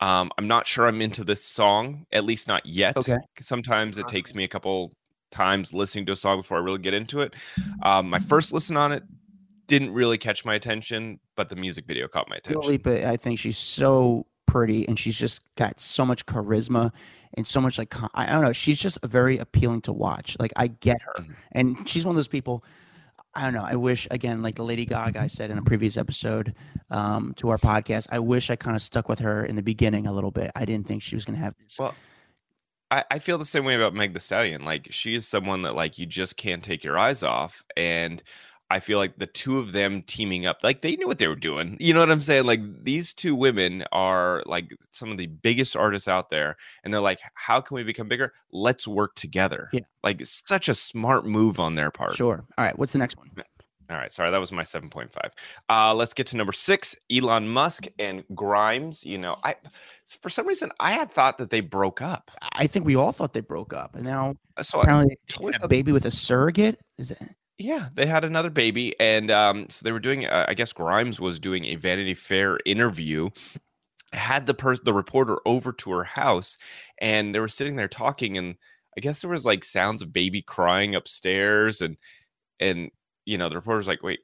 Um, 0.00 0.30
I'm 0.36 0.46
not 0.46 0.66
sure 0.66 0.86
I'm 0.86 1.00
into 1.00 1.24
this 1.24 1.42
song, 1.42 2.04
at 2.12 2.24
least 2.24 2.48
not 2.48 2.66
yet. 2.66 2.96
Okay. 2.98 3.16
Sometimes 3.40 3.96
it 3.96 4.06
takes 4.08 4.34
me 4.34 4.44
a 4.44 4.48
couple 4.48 4.92
times 5.30 5.72
listening 5.72 6.06
to 6.06 6.12
a 6.12 6.16
song 6.16 6.40
before 6.40 6.58
I 6.58 6.60
really 6.60 6.78
get 6.78 6.94
into 6.94 7.20
it. 7.20 7.34
Um, 7.82 8.10
my 8.10 8.20
first 8.20 8.52
listen 8.52 8.76
on 8.76 8.92
it 8.92 9.02
didn't 9.66 9.92
really 9.92 10.18
catch 10.18 10.44
my 10.44 10.54
attention, 10.54 11.18
but 11.34 11.48
the 11.48 11.56
music 11.56 11.86
video 11.86 12.08
caught 12.08 12.28
my 12.28 12.36
attention. 12.36 12.62
Lipa, 12.62 13.08
I 13.08 13.16
think 13.16 13.38
she's 13.38 13.58
so 13.58 14.26
pretty 14.46 14.86
and 14.88 14.98
she's 14.98 15.18
just 15.18 15.42
got 15.56 15.80
so 15.80 16.04
much 16.04 16.24
charisma 16.26 16.92
and 17.34 17.46
so 17.46 17.60
much 17.60 17.78
like 17.78 17.92
I 18.14 18.26
don't 18.26 18.42
know, 18.42 18.52
she's 18.52 18.78
just 18.78 18.98
very 19.04 19.38
appealing 19.38 19.82
to 19.82 19.92
watch. 19.92 20.36
Like 20.38 20.52
I 20.56 20.68
get 20.68 21.02
her. 21.02 21.14
Mhm. 21.22 21.34
And 21.52 21.88
she's 21.88 22.04
one 22.04 22.12
of 22.12 22.16
those 22.16 22.28
people 22.28 22.64
I 23.36 23.42
don't 23.42 23.52
know. 23.52 23.66
I 23.68 23.76
wish 23.76 24.08
again, 24.10 24.40
like 24.42 24.54
the 24.54 24.62
Lady 24.62 24.86
Gaga 24.86 25.20
I 25.20 25.26
said 25.26 25.50
in 25.50 25.58
a 25.58 25.62
previous 25.62 25.98
episode 25.98 26.54
um, 26.90 27.34
to 27.36 27.50
our 27.50 27.58
podcast. 27.58 28.06
I 28.10 28.18
wish 28.18 28.48
I 28.48 28.56
kind 28.56 28.74
of 28.74 28.80
stuck 28.80 29.10
with 29.10 29.18
her 29.18 29.44
in 29.44 29.56
the 29.56 29.62
beginning 29.62 30.06
a 30.06 30.12
little 30.12 30.30
bit. 30.30 30.50
I 30.56 30.64
didn't 30.64 30.88
think 30.88 31.02
she 31.02 31.14
was 31.14 31.26
going 31.26 31.36
to 31.38 31.44
have 31.44 31.54
this. 31.58 31.78
Well, 31.78 31.94
I, 32.90 33.04
I 33.10 33.18
feel 33.18 33.38
the 33.38 33.44
same 33.44 33.64
way 33.64 33.74
about 33.74 33.94
Meg 33.94 34.14
the 34.14 34.20
Stallion. 34.20 34.64
Like 34.64 34.88
she 34.90 35.14
is 35.14 35.26
someone 35.26 35.62
that 35.62 35.74
like 35.74 35.98
you 35.98 36.06
just 36.06 36.36
can't 36.36 36.62
take 36.62 36.84
your 36.84 36.98
eyes 36.98 37.22
off. 37.22 37.64
And 37.76 38.22
I 38.68 38.80
feel 38.80 38.98
like 38.98 39.18
the 39.18 39.26
two 39.26 39.58
of 39.58 39.72
them 39.72 40.02
teaming 40.02 40.46
up, 40.46 40.58
like 40.62 40.80
they 40.80 40.96
knew 40.96 41.06
what 41.06 41.18
they 41.18 41.28
were 41.28 41.36
doing. 41.36 41.76
You 41.78 41.94
know 41.94 42.00
what 42.00 42.10
I'm 42.10 42.20
saying? 42.20 42.46
Like 42.46 42.60
these 42.84 43.12
two 43.12 43.34
women 43.34 43.84
are 43.92 44.42
like 44.46 44.76
some 44.90 45.10
of 45.10 45.18
the 45.18 45.26
biggest 45.26 45.76
artists 45.76 46.08
out 46.08 46.30
there. 46.30 46.56
And 46.82 46.92
they're 46.92 47.00
like, 47.00 47.20
how 47.34 47.60
can 47.60 47.76
we 47.76 47.84
become 47.84 48.08
bigger? 48.08 48.32
Let's 48.50 48.88
work 48.88 49.14
together. 49.14 49.68
Yeah. 49.72 49.80
Like 50.02 50.24
such 50.24 50.68
a 50.68 50.74
smart 50.74 51.26
move 51.26 51.60
on 51.60 51.76
their 51.76 51.90
part. 51.90 52.14
Sure. 52.14 52.44
All 52.58 52.64
right. 52.64 52.76
What's 52.78 52.92
the 52.92 52.98
next 52.98 53.16
one? 53.16 53.30
All 53.88 53.96
right, 53.96 54.12
sorry, 54.12 54.30
that 54.30 54.40
was 54.40 54.50
my 54.52 54.62
7.5. 54.62 55.08
Uh, 55.68 55.94
let's 55.94 56.12
get 56.14 56.26
to 56.28 56.36
number 56.36 56.52
six 56.52 56.96
Elon 57.10 57.48
Musk 57.48 57.86
and 57.98 58.24
Grimes. 58.34 59.04
You 59.04 59.18
know, 59.18 59.36
I 59.44 59.54
for 60.20 60.28
some 60.28 60.46
reason 60.46 60.70
I 60.80 60.92
had 60.92 61.12
thought 61.12 61.38
that 61.38 61.50
they 61.50 61.60
broke 61.60 62.02
up. 62.02 62.30
I 62.52 62.66
think 62.66 62.84
we 62.84 62.96
all 62.96 63.12
thought 63.12 63.32
they 63.32 63.40
broke 63.40 63.72
up, 63.72 63.94
and 63.94 64.04
now 64.04 64.34
Uh, 64.56 64.62
So 64.62 64.78
I- 64.78 64.82
apparently 64.82 65.14
they 65.14 65.32
totally 65.32 65.54
a 65.62 65.68
baby 65.68 65.92
with 65.92 66.04
a 66.06 66.10
surrogate. 66.10 66.80
Is 66.98 67.10
it? 67.12 67.22
Yeah, 67.58 67.88
they 67.94 68.06
had 68.06 68.24
another 68.24 68.50
baby, 68.50 68.94
and 69.00 69.30
um, 69.30 69.66
so 69.70 69.82
they 69.84 69.92
were 69.92 70.00
doing. 70.00 70.26
Uh, 70.26 70.44
I 70.48 70.54
guess 70.54 70.72
Grimes 70.74 71.18
was 71.20 71.38
doing 71.38 71.64
a 71.66 71.76
Vanity 71.76 72.14
Fair 72.14 72.58
interview. 72.66 73.30
Had 74.12 74.46
the 74.46 74.54
person, 74.54 74.84
the 74.84 74.92
reporter, 74.94 75.38
over 75.46 75.72
to 75.72 75.90
her 75.92 76.04
house, 76.04 76.56
and 76.98 77.34
they 77.34 77.40
were 77.40 77.48
sitting 77.48 77.76
there 77.76 77.88
talking, 77.88 78.36
and 78.38 78.56
I 78.96 79.00
guess 79.00 79.20
there 79.20 79.30
was 79.30 79.44
like 79.44 79.64
sounds 79.64 80.00
of 80.02 80.12
baby 80.12 80.42
crying 80.42 80.94
upstairs, 80.94 81.80
and 81.80 81.96
and 82.60 82.90
you 83.26 83.38
know 83.38 83.50
the 83.50 83.56
reporter's 83.56 83.88
like, 83.88 84.02
"Wait, 84.04 84.20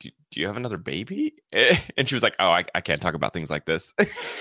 do, 0.00 0.10
do 0.30 0.40
you 0.40 0.46
have 0.48 0.58
another 0.58 0.78
baby?" 0.78 1.34
And 1.96 2.08
she 2.08 2.14
was 2.16 2.22
like, 2.22 2.36
"Oh, 2.40 2.50
I, 2.50 2.64
I 2.74 2.82
can't 2.82 3.02
talk 3.02 3.14
about 3.14 3.32
things 3.34 3.50
like 3.50 3.66
this." 3.66 3.94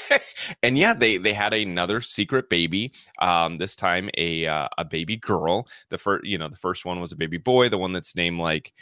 and 0.63 0.77
yeah, 0.77 0.93
they 0.93 1.17
they 1.17 1.33
had 1.33 1.53
another 1.53 2.01
secret 2.01 2.49
baby. 2.49 2.93
Um, 3.19 3.57
this 3.59 3.75
time 3.75 4.09
a 4.17 4.47
uh, 4.47 4.69
a 4.77 4.85
baby 4.85 5.17
girl. 5.17 5.67
The 5.89 5.97
first, 5.97 6.25
you 6.25 6.37
know, 6.37 6.49
the 6.49 6.57
first 6.57 6.85
one 6.85 6.99
was 7.01 7.11
a 7.13 7.17
baby 7.17 7.37
boy. 7.37 7.69
The 7.69 7.77
one 7.79 7.93
that's 7.93 8.15
named 8.15 8.39
like 8.39 8.73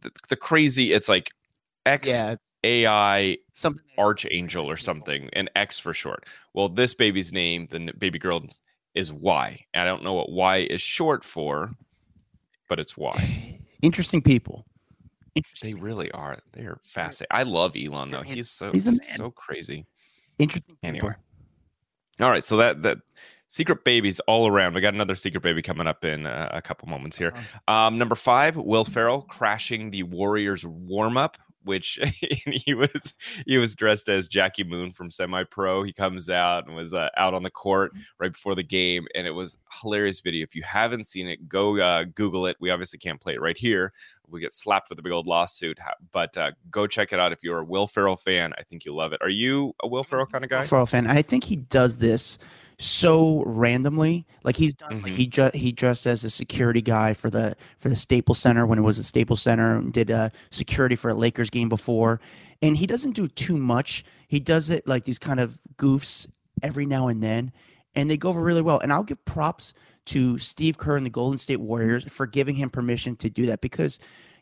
the, 0.00 0.10
the 0.28 0.36
crazy. 0.36 0.92
It's 0.92 1.08
like 1.08 1.32
X 1.86 2.24
Yeah, 2.24 2.36
AI 2.64 3.38
something. 3.52 3.82
Archangel 3.98 4.68
or 4.70 4.76
something, 4.76 5.30
and 5.34 5.50
X 5.56 5.78
for 5.78 5.94
short. 5.94 6.26
Well, 6.54 6.68
this 6.68 6.94
baby's 6.94 7.32
name, 7.32 7.68
the 7.70 7.76
n- 7.76 7.92
baby 7.98 8.18
girl, 8.18 8.42
is 8.94 9.12
Y. 9.12 9.66
I 9.74 9.84
don't 9.84 10.04
know 10.04 10.14
what 10.14 10.32
Y 10.32 10.58
is 10.58 10.82
short 10.82 11.24
for, 11.24 11.72
but 12.68 12.80
it's 12.80 12.96
Y. 12.96 13.60
Interesting 13.82 14.22
people. 14.22 14.64
Interesting. 15.34 15.74
They 15.76 15.80
really 15.80 16.10
are. 16.12 16.38
They 16.52 16.62
are 16.62 16.78
fascinating. 16.84 17.28
I 17.30 17.42
love 17.44 17.72
Elon 17.76 18.08
though. 18.08 18.22
He's- 18.22 18.36
He's 18.36 18.50
so 18.50 18.70
he's 18.72 18.84
he's 18.84 19.16
so 19.16 19.30
crazy. 19.30 19.86
Interesting. 20.38 20.76
people. 20.82 20.88
Anyway. 20.88 21.14
All 22.20 22.30
right, 22.30 22.44
so 22.44 22.56
that 22.58 22.82
that 22.82 22.98
secret 23.48 23.84
babies 23.84 24.20
all 24.20 24.46
around. 24.46 24.74
We 24.74 24.80
got 24.80 24.94
another 24.94 25.16
secret 25.16 25.42
baby 25.42 25.62
coming 25.62 25.86
up 25.86 26.04
in 26.04 26.26
uh, 26.26 26.48
a 26.52 26.62
couple 26.62 26.88
moments 26.88 27.16
here. 27.16 27.32
Um, 27.68 27.98
number 27.98 28.14
five, 28.14 28.56
Will 28.56 28.84
Ferrell 28.84 29.22
crashing 29.22 29.90
the 29.90 30.02
Warriors 30.04 30.64
warm 30.66 31.16
up, 31.16 31.38
which 31.64 31.98
he 32.46 32.74
was 32.74 33.14
he 33.46 33.58
was 33.58 33.74
dressed 33.74 34.08
as 34.08 34.28
Jackie 34.28 34.64
Moon 34.64 34.92
from 34.92 35.10
Semi 35.10 35.44
Pro. 35.44 35.82
He 35.82 35.92
comes 35.92 36.30
out 36.30 36.66
and 36.66 36.76
was 36.76 36.94
uh, 36.94 37.08
out 37.16 37.34
on 37.34 37.42
the 37.42 37.50
court 37.50 37.92
right 38.18 38.32
before 38.32 38.54
the 38.54 38.62
game, 38.62 39.06
and 39.14 39.26
it 39.26 39.30
was 39.30 39.58
hilarious 39.80 40.20
video. 40.20 40.42
If 40.42 40.54
you 40.54 40.62
haven't 40.62 41.06
seen 41.06 41.28
it, 41.28 41.48
go 41.48 41.78
uh, 41.78 42.04
Google 42.14 42.46
it. 42.46 42.56
We 42.60 42.70
obviously 42.70 42.98
can't 42.98 43.20
play 43.20 43.34
it 43.34 43.40
right 43.40 43.56
here. 43.56 43.92
We 44.28 44.40
get 44.40 44.54
slapped 44.54 44.88
with 44.88 44.98
a 44.98 45.02
big 45.02 45.12
old 45.12 45.26
lawsuit, 45.26 45.78
but 46.10 46.36
uh, 46.38 46.52
go 46.70 46.86
check 46.86 47.12
it 47.12 47.18
out 47.18 47.32
if 47.32 47.42
you're 47.42 47.58
a 47.58 47.64
Will 47.64 47.86
Ferrell 47.86 48.16
fan. 48.16 48.52
I 48.58 48.62
think 48.62 48.84
you'll 48.84 48.96
love 48.96 49.12
it. 49.12 49.20
Are 49.20 49.28
you 49.28 49.74
a 49.82 49.88
Will 49.88 50.04
Ferrell 50.04 50.26
kind 50.26 50.42
of 50.42 50.50
guy? 50.50 50.64
Ferrell 50.64 50.86
fan. 50.86 51.06
I 51.06 51.20
think 51.22 51.44
he 51.44 51.56
does 51.56 51.98
this 51.98 52.38
so 52.82 53.42
randomly. 53.46 54.26
Like 54.44 54.56
he's 54.56 54.74
done. 54.74 55.02
Like 55.02 55.12
Mhm. 55.12 55.16
he 55.16 55.26
just 55.26 55.54
he 55.54 55.72
dressed 55.72 56.06
as 56.06 56.24
a 56.24 56.30
security 56.30 56.82
guy 56.82 57.14
for 57.14 57.30
the 57.30 57.54
for 57.78 57.88
the 57.88 57.96
Staples 57.96 58.38
Center 58.38 58.66
when 58.66 58.78
it 58.78 58.82
was 58.82 58.96
the 58.96 59.04
Staples 59.04 59.40
Center 59.42 59.76
and 59.76 59.92
did 59.92 60.10
uh, 60.10 60.30
security 60.50 60.96
for 60.96 61.10
a 61.10 61.14
Lakers 61.14 61.50
game 61.50 61.68
before. 61.68 62.20
And 62.60 62.76
he 62.76 62.86
doesn't 62.86 63.12
do 63.12 63.28
too 63.28 63.56
much. 63.56 64.04
He 64.28 64.40
does 64.40 64.70
it 64.70 64.86
like 64.86 65.04
these 65.04 65.18
kind 65.18 65.40
of 65.40 65.58
goofs 65.76 66.26
every 66.62 66.86
now 66.86 67.08
and 67.08 67.22
then, 67.22 67.52
and 67.94 68.10
they 68.10 68.16
go 68.16 68.28
over 68.30 68.42
really 68.42 68.62
well. 68.62 68.78
And 68.80 68.92
I'll 68.92 69.02
give 69.04 69.24
props 69.24 69.74
to 70.06 70.36
Steve 70.38 70.78
Kerr 70.78 70.96
and 70.96 71.06
the 71.06 71.10
Golden 71.10 71.38
State 71.38 71.60
Warriors 71.60 72.04
for 72.04 72.26
giving 72.26 72.56
him 72.56 72.68
permission 72.70 73.16
to 73.16 73.30
do 73.30 73.46
that 73.46 73.60
because. 73.60 73.98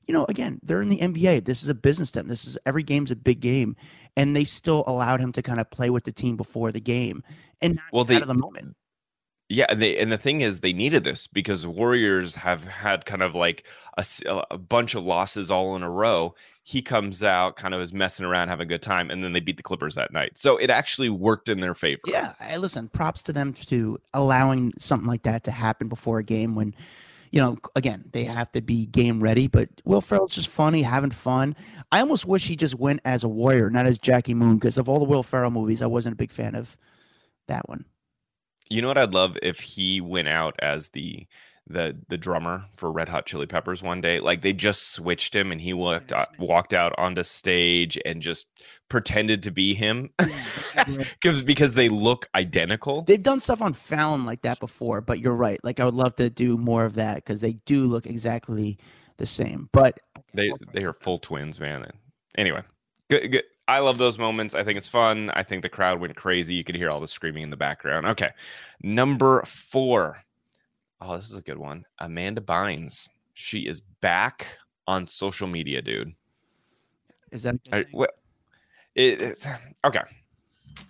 You 0.08 0.14
know, 0.14 0.26
again, 0.28 0.58
they're 0.64 0.82
in 0.82 0.88
the 0.88 0.98
NBA. 0.98 1.44
This 1.44 1.62
is 1.62 1.68
a 1.68 1.74
business 1.74 2.10
to 2.12 2.18
them. 2.20 2.26
This 2.26 2.44
is 2.44 2.58
every 2.66 2.82
game's 2.82 3.12
a 3.12 3.16
big 3.16 3.38
game, 3.38 3.76
and 4.16 4.34
they 4.34 4.42
still 4.42 4.82
allowed 4.88 5.20
him 5.20 5.30
to 5.32 5.42
kind 5.42 5.60
of 5.60 5.70
play 5.70 5.88
with 5.88 6.02
the 6.02 6.10
team 6.10 6.36
before 6.36 6.72
the 6.72 6.80
game 6.80 7.22
and 7.62 7.76
not 7.76 7.84
Well, 7.92 8.02
out 8.02 8.08
they- 8.08 8.20
of 8.20 8.26
the 8.28 8.34
moment. 8.34 8.76
Yeah, 9.52 9.66
and 9.68 9.82
they 9.82 9.98
and 9.98 10.12
the 10.12 10.16
thing 10.16 10.42
is, 10.42 10.60
they 10.60 10.72
needed 10.72 11.02
this 11.02 11.26
because 11.26 11.66
Warriors 11.66 12.36
have 12.36 12.62
had 12.62 13.04
kind 13.04 13.20
of 13.20 13.34
like 13.34 13.64
a, 13.98 14.04
a 14.48 14.56
bunch 14.56 14.94
of 14.94 15.02
losses 15.04 15.50
all 15.50 15.74
in 15.74 15.82
a 15.82 15.90
row. 15.90 16.36
He 16.62 16.82
comes 16.82 17.24
out, 17.24 17.56
kind 17.56 17.74
of 17.74 17.80
is 17.80 17.92
messing 17.92 18.24
around, 18.24 18.46
having 18.46 18.66
a 18.66 18.68
good 18.68 18.82
time, 18.82 19.10
and 19.10 19.24
then 19.24 19.32
they 19.32 19.40
beat 19.40 19.56
the 19.56 19.64
Clippers 19.64 19.96
that 19.96 20.12
night. 20.12 20.38
So 20.38 20.56
it 20.56 20.70
actually 20.70 21.08
worked 21.10 21.48
in 21.48 21.58
their 21.58 21.74
favor. 21.74 22.00
Yeah, 22.06 22.34
I 22.38 22.58
listen. 22.58 22.88
Props 22.90 23.24
to 23.24 23.32
them 23.32 23.52
to 23.54 23.98
allowing 24.14 24.72
something 24.78 25.08
like 25.08 25.24
that 25.24 25.42
to 25.44 25.50
happen 25.50 25.88
before 25.88 26.20
a 26.20 26.22
game 26.22 26.54
when, 26.54 26.72
you 27.32 27.40
know, 27.40 27.58
again 27.74 28.04
they 28.12 28.22
have 28.22 28.52
to 28.52 28.60
be 28.60 28.86
game 28.86 29.20
ready. 29.20 29.48
But 29.48 29.68
Will 29.84 30.00
Ferrell's 30.00 30.36
just 30.36 30.46
funny, 30.46 30.82
having 30.82 31.10
fun. 31.10 31.56
I 31.90 31.98
almost 31.98 32.24
wish 32.24 32.46
he 32.46 32.54
just 32.54 32.76
went 32.76 33.00
as 33.04 33.24
a 33.24 33.28
warrior, 33.28 33.68
not 33.68 33.86
as 33.86 33.98
Jackie 33.98 34.34
Moon, 34.34 34.58
because 34.58 34.78
of 34.78 34.88
all 34.88 35.00
the 35.00 35.06
Will 35.06 35.24
Ferrell 35.24 35.50
movies, 35.50 35.82
I 35.82 35.86
wasn't 35.86 36.12
a 36.12 36.16
big 36.16 36.30
fan 36.30 36.54
of 36.54 36.76
that 37.50 37.68
one. 37.68 37.84
You 38.68 38.82
know 38.82 38.88
what 38.88 38.98
I'd 38.98 39.14
love 39.14 39.36
if 39.42 39.60
he 39.60 40.00
went 40.00 40.28
out 40.28 40.54
as 40.60 40.88
the 40.90 41.26
the 41.70 41.96
the 42.08 42.18
drummer 42.18 42.64
for 42.76 42.90
Red 42.90 43.08
Hot 43.08 43.26
Chili 43.26 43.46
Peppers 43.46 43.82
one 43.82 44.00
day. 44.00 44.20
Like 44.20 44.42
they 44.42 44.52
just 44.52 44.92
switched 44.92 45.34
him 45.34 45.52
and 45.52 45.60
he 45.60 45.72
walked 45.72 46.12
out, 46.12 46.28
walked 46.38 46.74
out 46.74 46.92
onto 46.98 47.22
stage 47.22 47.98
and 48.04 48.20
just 48.20 48.46
pretended 48.88 49.42
to 49.44 49.50
be 49.50 49.74
him 49.74 50.10
because 50.76 51.42
because 51.44 51.74
they 51.74 51.88
look 51.88 52.28
identical. 52.34 53.02
They've 53.02 53.22
done 53.22 53.40
stuff 53.40 53.62
on 53.62 53.72
Fallon 53.72 54.26
like 54.26 54.42
that 54.42 54.60
before, 54.60 55.00
but 55.00 55.20
you're 55.20 55.34
right. 55.34 55.60
Like 55.64 55.80
I 55.80 55.84
would 55.84 55.94
love 55.94 56.16
to 56.16 56.28
do 56.28 56.58
more 56.58 56.84
of 56.84 56.94
that 56.94 57.16
because 57.16 57.40
they 57.40 57.52
do 57.52 57.84
look 57.84 58.06
exactly 58.06 58.78
the 59.16 59.26
same. 59.26 59.68
But 59.72 60.00
They 60.34 60.52
they 60.72 60.84
are 60.84 60.94
full 60.94 61.18
twins, 61.18 61.60
man. 61.60 61.86
Anyway, 62.36 62.62
good, 63.08 63.28
good. 63.28 63.44
I 63.70 63.78
love 63.78 63.98
those 63.98 64.18
moments. 64.18 64.56
I 64.56 64.64
think 64.64 64.78
it's 64.78 64.88
fun. 64.88 65.30
I 65.30 65.44
think 65.44 65.62
the 65.62 65.68
crowd 65.68 66.00
went 66.00 66.16
crazy. 66.16 66.54
You 66.56 66.64
could 66.64 66.74
hear 66.74 66.90
all 66.90 66.98
the 66.98 67.06
screaming 67.06 67.44
in 67.44 67.50
the 67.50 67.56
background. 67.56 68.04
Okay, 68.04 68.30
number 68.82 69.44
four. 69.46 70.24
Oh, 71.00 71.16
this 71.16 71.30
is 71.30 71.36
a 71.36 71.40
good 71.40 71.56
one. 71.56 71.84
Amanda 72.00 72.40
Bynes. 72.40 73.08
She 73.34 73.60
is 73.60 73.80
back 74.00 74.48
on 74.88 75.06
social 75.06 75.46
media, 75.46 75.80
dude. 75.80 76.12
is 77.30 77.44
that 77.44 77.60
I, 77.72 77.84
well, 77.92 78.08
it, 78.96 79.22
it's 79.22 79.46
okay. 79.84 80.02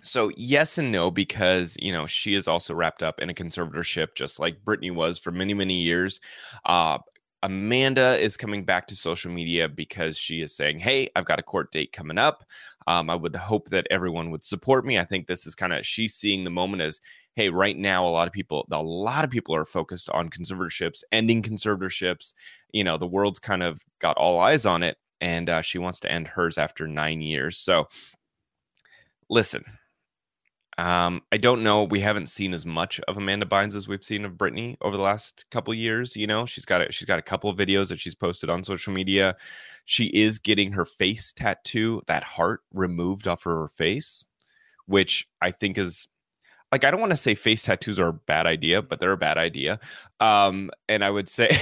So 0.03 0.31
yes 0.39 0.79
and 0.79 0.91
no 0.91 1.11
because 1.11 1.77
you 1.81 1.93
know 1.93 2.07
she 2.07 2.35
is 2.35 2.49
also 2.49 2.73
wrapped 2.73 3.03
up 3.03 3.21
in 3.21 3.29
a 3.29 3.35
conservatorship, 3.35 4.15
just 4.15 4.41
like 4.41 4.65
Britney 4.65 4.93
was 4.95 5.19
for 5.19 5.31
many 5.33 5.53
many 5.53 5.83
years. 5.83 6.19
Uh, 6.65 6.97
Amanda 7.43 8.19
is 8.19 8.37
coming 8.37 8.65
back 8.65 8.87
to 8.89 8.97
social 8.97 9.31
media 9.31 9.69
because 9.69 10.19
she 10.19 10.43
is 10.43 10.55
saying, 10.55 10.79
"Hey, 10.79 11.09
I've 11.17 11.25
got 11.25 11.39
a 11.39 11.43
court 11.43 11.73
date 11.73 11.93
coming 11.93 12.19
up. 12.19 12.45
Um, 12.87 13.09
I 13.11 13.15
would 13.15 13.37
hope 13.37 13.69
that 13.71 13.87
everyone 13.91 14.31
would 14.31 14.45
support 14.45 14.85
me. 14.85 14.99
I 14.99 15.05
think 15.05 15.27
this 15.27 15.47
is 15.47 15.55
kind 15.55 15.73
of 15.73 15.87
she's 15.87 16.15
seeing 16.15 16.45
the 16.45 16.51
moment 16.51 16.83
as, 16.83 17.01
hey, 17.37 17.49
right 17.49 17.77
now 17.77 18.07
a 18.07 18.11
lot 18.11 18.27
of 18.27 18.33
people, 18.33 18.67
a 18.71 18.83
lot 18.83 19.25
of 19.25 19.31
people 19.31 19.55
are 19.55 19.65
focused 19.65 20.11
on 20.11 20.29
conservatorships, 20.31 21.03
ending 21.13 21.43
conservatorships. 21.43 22.35
You 22.73 22.85
know, 22.85 22.99
the 22.99 23.07
world's 23.07 23.39
kind 23.39 23.63
of 23.63 23.85
got 24.01 24.17
all 24.17 24.41
eyes 24.41 24.67
on 24.67 24.83
it, 24.83 24.99
and 25.21 25.49
uh, 25.49 25.63
she 25.63 25.79
wants 25.79 26.01
to 26.01 26.13
end 26.13 26.29
hers 26.29 26.59
after 26.59 26.87
nine 26.89 27.21
years. 27.21 27.59
So, 27.59 27.89
listen, 29.29 29.65
um, 30.81 31.21
I 31.31 31.37
don't 31.37 31.63
know. 31.63 31.85
We 31.85 32.01
haven't 32.01 32.29
seen 32.29 32.55
as 32.55 32.65
much 32.65 33.01
of 33.01 33.19
Amanda 33.19 33.45
Bynes 33.45 33.75
as 33.75 33.87
we've 33.87 34.03
seen 34.03 34.25
of 34.25 34.33
Britney 34.33 34.79
over 34.81 34.97
the 34.97 35.03
last 35.03 35.45
couple 35.51 35.75
years. 35.75 36.17
You 36.17 36.27
know, 36.27 36.47
she's 36.47 36.65
got 36.65 36.81
a, 36.81 36.91
she's 36.91 37.05
got 37.05 37.19
a 37.19 37.23
couple 37.23 37.51
of 37.51 37.59
videos 37.59 37.89
that 37.89 38.01
she's 38.01 38.15
posted 38.15 38.49
on 38.49 38.65
social 38.65 38.91
media. 38.95 39.37
She 39.85 40.07
is 40.07 40.39
getting 40.39 40.73
her 40.73 40.87
face 40.87 41.35
tattoo, 41.35 42.01
that 42.07 42.25
heart 42.25 42.63
removed 42.73 43.29
off 43.29 43.43
her 43.43 43.69
face, 43.69 44.25
which 44.87 45.29
I 45.43 45.51
think 45.51 45.77
is 45.77 46.09
like 46.73 46.85
I 46.85 46.91
don't 46.91 47.01
want 47.01 47.11
to 47.11 47.17
say 47.17 47.35
face 47.35 47.65
tattoos 47.65 47.99
are 47.99 48.09
a 48.09 48.15
bad 48.15 48.47
idea, 48.47 48.81
but 48.81 49.01
they're 49.01 49.13
a 49.13 49.19
bad 49.19 49.37
idea. 49.37 49.81
Um, 50.19 50.71
and 50.89 51.05
I 51.05 51.11
would 51.11 51.29
say, 51.29 51.61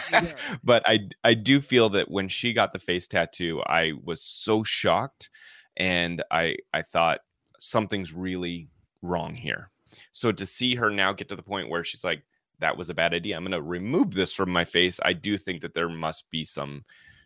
but 0.64 0.82
I 0.84 1.10
I 1.22 1.34
do 1.34 1.60
feel 1.60 1.90
that 1.90 2.10
when 2.10 2.26
she 2.26 2.52
got 2.54 2.72
the 2.72 2.80
face 2.80 3.06
tattoo, 3.06 3.62
I 3.64 3.92
was 4.02 4.20
so 4.20 4.64
shocked, 4.64 5.30
and 5.76 6.24
I 6.32 6.56
I 6.74 6.82
thought 6.82 7.20
something's 7.58 8.12
really 8.12 8.68
wrong 9.02 9.34
here. 9.34 9.70
So 10.12 10.32
to 10.32 10.46
see 10.46 10.74
her 10.76 10.90
now 10.90 11.12
get 11.12 11.28
to 11.28 11.36
the 11.36 11.42
point 11.42 11.68
where 11.68 11.84
she's 11.84 12.04
like, 12.04 12.22
that 12.60 12.76
was 12.76 12.90
a 12.90 12.94
bad 12.94 13.14
idea. 13.14 13.36
I'm 13.36 13.44
going 13.44 13.52
to 13.52 13.62
remove 13.62 14.14
this 14.14 14.32
from 14.32 14.50
my 14.50 14.64
face. 14.64 14.98
I 15.04 15.12
do 15.12 15.36
think 15.38 15.60
that 15.62 15.74
there 15.74 15.88
must 15.88 16.30
be 16.30 16.44
some 16.44 16.84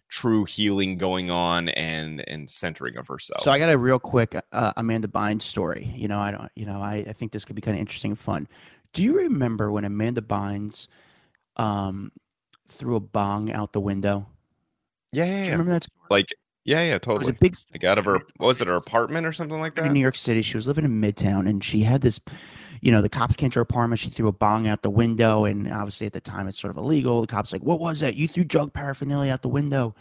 true 0.09 0.45
healing 0.45 0.99
going 0.99 1.31
on 1.31 1.71
and 1.71 2.23
and 2.29 2.49
centering 2.49 2.99
of 2.99 3.09
herself. 3.09 3.41
So 3.41 3.51
I 3.51 3.59
got 3.59 3.71
a 3.71 3.79
real 3.79 3.99
quick 3.99 4.37
uh, 4.53 4.73
Amanda 4.77 5.09
Bynes 5.09 5.41
story. 5.41 5.91
You 5.95 6.07
know, 6.09 6.19
I 6.19 6.31
don't. 6.31 6.51
You 6.55 6.67
know, 6.67 6.81
I, 6.83 6.97
I 7.09 7.13
think 7.15 7.33
this 7.33 7.45
could 7.45 7.57
be 7.57 7.63
kind 7.63 7.77
of 7.77 7.81
interesting 7.81 8.11
and 8.11 8.19
fun. 8.19 8.47
Do 8.93 9.03
you 9.03 9.17
remember 9.19 9.73
when 9.73 9.87
Amanda 9.87 10.21
Bynes 10.21 10.89
um, 11.57 12.13
threw 12.69 12.97
a 12.97 13.01
bong 13.01 13.51
out 13.53 13.73
the 13.73 13.81
window? 13.81 14.27
yeah, 15.13 15.25
yeah, 15.25 15.31
Do 15.31 15.39
you 15.39 15.45
yeah. 15.45 15.51
remember 15.53 15.73
that? 15.73 15.85
Story? 15.85 16.07
Like 16.11 16.29
yeah, 16.65 16.81
yeah, 16.83 16.95
it 16.95 17.07
was 17.07 17.29
a 17.29 17.33
totally. 17.33 17.37
big 17.41 17.57
Like 17.73 17.85
out 17.85 17.99
of 17.99 18.05
her, 18.05 18.21
was 18.39 18.61
it 18.61 18.69
her 18.69 18.77
apartment 18.77 19.27
or 19.27 19.33
something 19.33 19.61
like 19.61 19.75
that? 19.77 19.87
in? 19.87 19.93
New 19.93 20.01
York 20.01 20.17
City. 20.17 20.43
She 20.43 20.57
was 20.57 20.67
living 20.67 20.85
in 20.85 21.01
Midtown, 21.01 21.49
and 21.49 21.63
she 21.63 21.81
had 21.81 22.01
this. 22.03 22.21
You 22.81 22.91
know, 22.91 23.01
the 23.01 23.09
cops 23.09 23.37
came 23.37 23.51
to 23.51 23.61
her 23.61 23.63
apartment. 23.63 24.01
She 24.01 24.11
threw 24.11 24.27
a 24.29 24.33
bong 24.33 24.67
out 24.67 24.83
the 24.83 24.91
window, 24.91 25.45
and 25.45 25.73
obviously 25.73 26.07
at 26.07 26.13
the 26.13 26.21
time 26.21 26.49
it's 26.49 26.59
sort 26.59 26.73
of 26.73 26.77
illegal. 26.77 27.21
The 27.21 27.27
cops 27.27 27.53
like, 27.53 27.63
"What 27.63 27.81
was 27.81 28.01
that? 28.01 28.17
You 28.17 28.29
threw 28.29 28.45
drug 28.45 28.73
paraphernalia 28.73 29.33
out 29.33 29.43
the 29.43 29.49
window." 29.49 29.95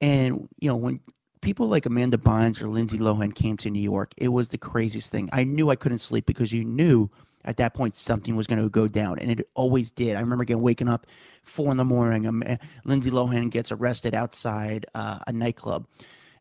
And 0.00 0.48
you 0.60 0.68
know, 0.68 0.76
when 0.76 1.00
people 1.40 1.68
like 1.68 1.86
Amanda 1.86 2.16
Bynes 2.16 2.60
or 2.62 2.66
Lindsay 2.66 2.98
Lohan 2.98 3.34
came 3.34 3.56
to 3.58 3.70
New 3.70 3.82
York, 3.82 4.12
it 4.16 4.28
was 4.28 4.48
the 4.48 4.58
craziest 4.58 5.10
thing. 5.10 5.28
I 5.32 5.44
knew 5.44 5.70
I 5.70 5.76
couldn't 5.76 5.98
sleep 5.98 6.26
because 6.26 6.52
you 6.52 6.64
knew 6.64 7.10
at 7.44 7.56
that 7.58 7.74
point 7.74 7.94
something 7.94 8.36
was 8.36 8.46
going 8.46 8.62
to 8.62 8.68
go 8.68 8.86
down, 8.86 9.18
and 9.18 9.30
it 9.30 9.48
always 9.54 9.90
did. 9.90 10.16
I 10.16 10.20
remember 10.20 10.44
getting 10.44 10.62
waking 10.62 10.88
up 10.88 11.06
four 11.42 11.70
in 11.70 11.76
the 11.76 11.84
morning. 11.84 12.26
Um, 12.26 12.42
eh, 12.44 12.56
Lindsay 12.84 13.10
Lohan 13.10 13.50
gets 13.50 13.70
arrested 13.72 14.14
outside 14.14 14.86
uh, 14.94 15.18
a 15.26 15.32
nightclub. 15.32 15.86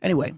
Anyway, 0.01 0.33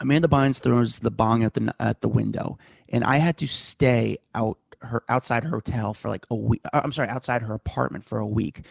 Amanda 0.00 0.28
Bynes 0.28 0.60
throws 0.60 1.00
the 1.00 1.10
bong 1.10 1.44
at 1.44 1.54
the 1.54 1.74
at 1.80 2.00
the 2.00 2.08
window, 2.08 2.58
and 2.88 3.04
I 3.04 3.16
had 3.16 3.36
to 3.38 3.46
stay 3.46 4.16
out 4.34 4.58
her 4.82 5.02
outside 5.08 5.44
her 5.44 5.50
hotel 5.50 5.94
for 5.94 6.08
like 6.08 6.26
a 6.30 6.34
week. 6.34 6.60
uh, 6.72 6.80
I'm 6.82 6.92
sorry, 6.92 7.08
outside 7.08 7.42
her 7.42 7.54
apartment 7.54 8.04
for 8.04 8.18
a 8.18 8.26
week. 8.26 8.62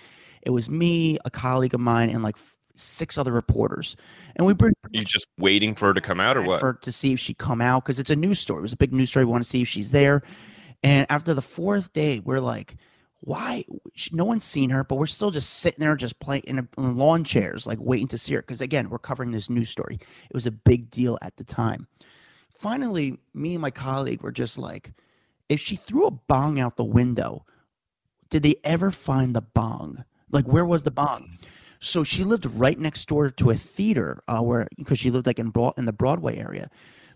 It 0.41 0.51
was 0.51 0.69
me, 0.69 1.17
a 1.25 1.29
colleague 1.29 1.73
of 1.73 1.81
mine, 1.81 2.09
and 2.09 2.23
like 2.23 2.37
six 2.75 3.17
other 3.17 3.33
reporters, 3.33 3.95
and 4.35 4.47
we 4.47 4.53
were 4.53 4.71
You 4.91 5.03
just 5.03 5.27
waiting 5.37 5.75
for 5.75 5.87
her 5.87 5.93
to 5.93 6.01
come 6.01 6.19
out 6.19 6.37
or 6.37 6.43
what? 6.43 6.59
for 6.59 6.73
to 6.73 6.91
see 6.91 7.13
if 7.13 7.19
she 7.19 7.33
come 7.33 7.61
out 7.61 7.83
because 7.83 7.99
it's 7.99 8.09
a 8.09 8.15
news 8.15 8.39
story. 8.39 8.59
It 8.59 8.63
was 8.63 8.73
a 8.73 8.77
big 8.77 8.93
news 8.93 9.09
story. 9.09 9.25
We 9.25 9.31
want 9.31 9.43
to 9.43 9.49
see 9.49 9.61
if 9.61 9.67
she's 9.67 9.91
there. 9.91 10.23
And 10.83 11.05
after 11.09 11.33
the 11.33 11.41
fourth 11.41 11.91
day, 11.93 12.21
we're 12.23 12.39
like, 12.39 12.77
why? 13.21 13.65
No 14.11 14.23
one's 14.23 14.45
seen 14.45 14.69
her, 14.69 14.83
but 14.83 14.95
we're 14.95 15.05
still 15.05 15.31
just 15.31 15.49
sitting 15.49 15.79
there, 15.79 15.95
just 15.95 16.19
playing 16.19 16.43
in, 16.47 16.59
a, 16.59 16.67
in 16.77 16.95
lawn 16.95 17.23
chairs, 17.23 17.67
like 17.67 17.79
waiting 17.81 18.07
to 18.09 18.17
see 18.17 18.33
her. 18.35 18.41
Because 18.41 18.61
again, 18.61 18.89
we're 18.89 18.97
covering 18.97 19.31
this 19.31 19.49
news 19.49 19.69
story. 19.69 19.95
It 19.95 20.33
was 20.33 20.45
a 20.45 20.51
big 20.51 20.89
deal 20.89 21.17
at 21.21 21.35
the 21.35 21.43
time. 21.43 21.87
Finally, 22.49 23.17
me 23.33 23.55
and 23.55 23.61
my 23.61 23.71
colleague 23.71 24.21
were 24.21 24.31
just 24.31 24.57
like, 24.57 24.93
if 25.49 25.59
she 25.59 25.75
threw 25.75 26.05
a 26.05 26.11
bong 26.11 26.59
out 26.59 26.77
the 26.77 26.83
window, 26.83 27.45
did 28.29 28.43
they 28.43 28.55
ever 28.63 28.91
find 28.91 29.35
the 29.35 29.41
bong? 29.41 30.03
Like, 30.31 30.45
where 30.45 30.65
was 30.65 30.83
the 30.83 30.91
bong? 30.91 31.39
So 31.79 32.03
she 32.03 32.23
lived 32.23 32.45
right 32.45 32.77
next 32.77 33.07
door 33.07 33.29
to 33.31 33.49
a 33.49 33.55
theater, 33.55 34.21
uh, 34.27 34.41
where 34.41 34.67
because 34.77 34.99
she 34.99 35.09
lived 35.09 35.25
like 35.25 35.39
in 35.39 35.49
Broad, 35.49 35.73
in 35.77 35.85
the 35.85 35.93
Broadway 35.93 36.37
area. 36.37 36.69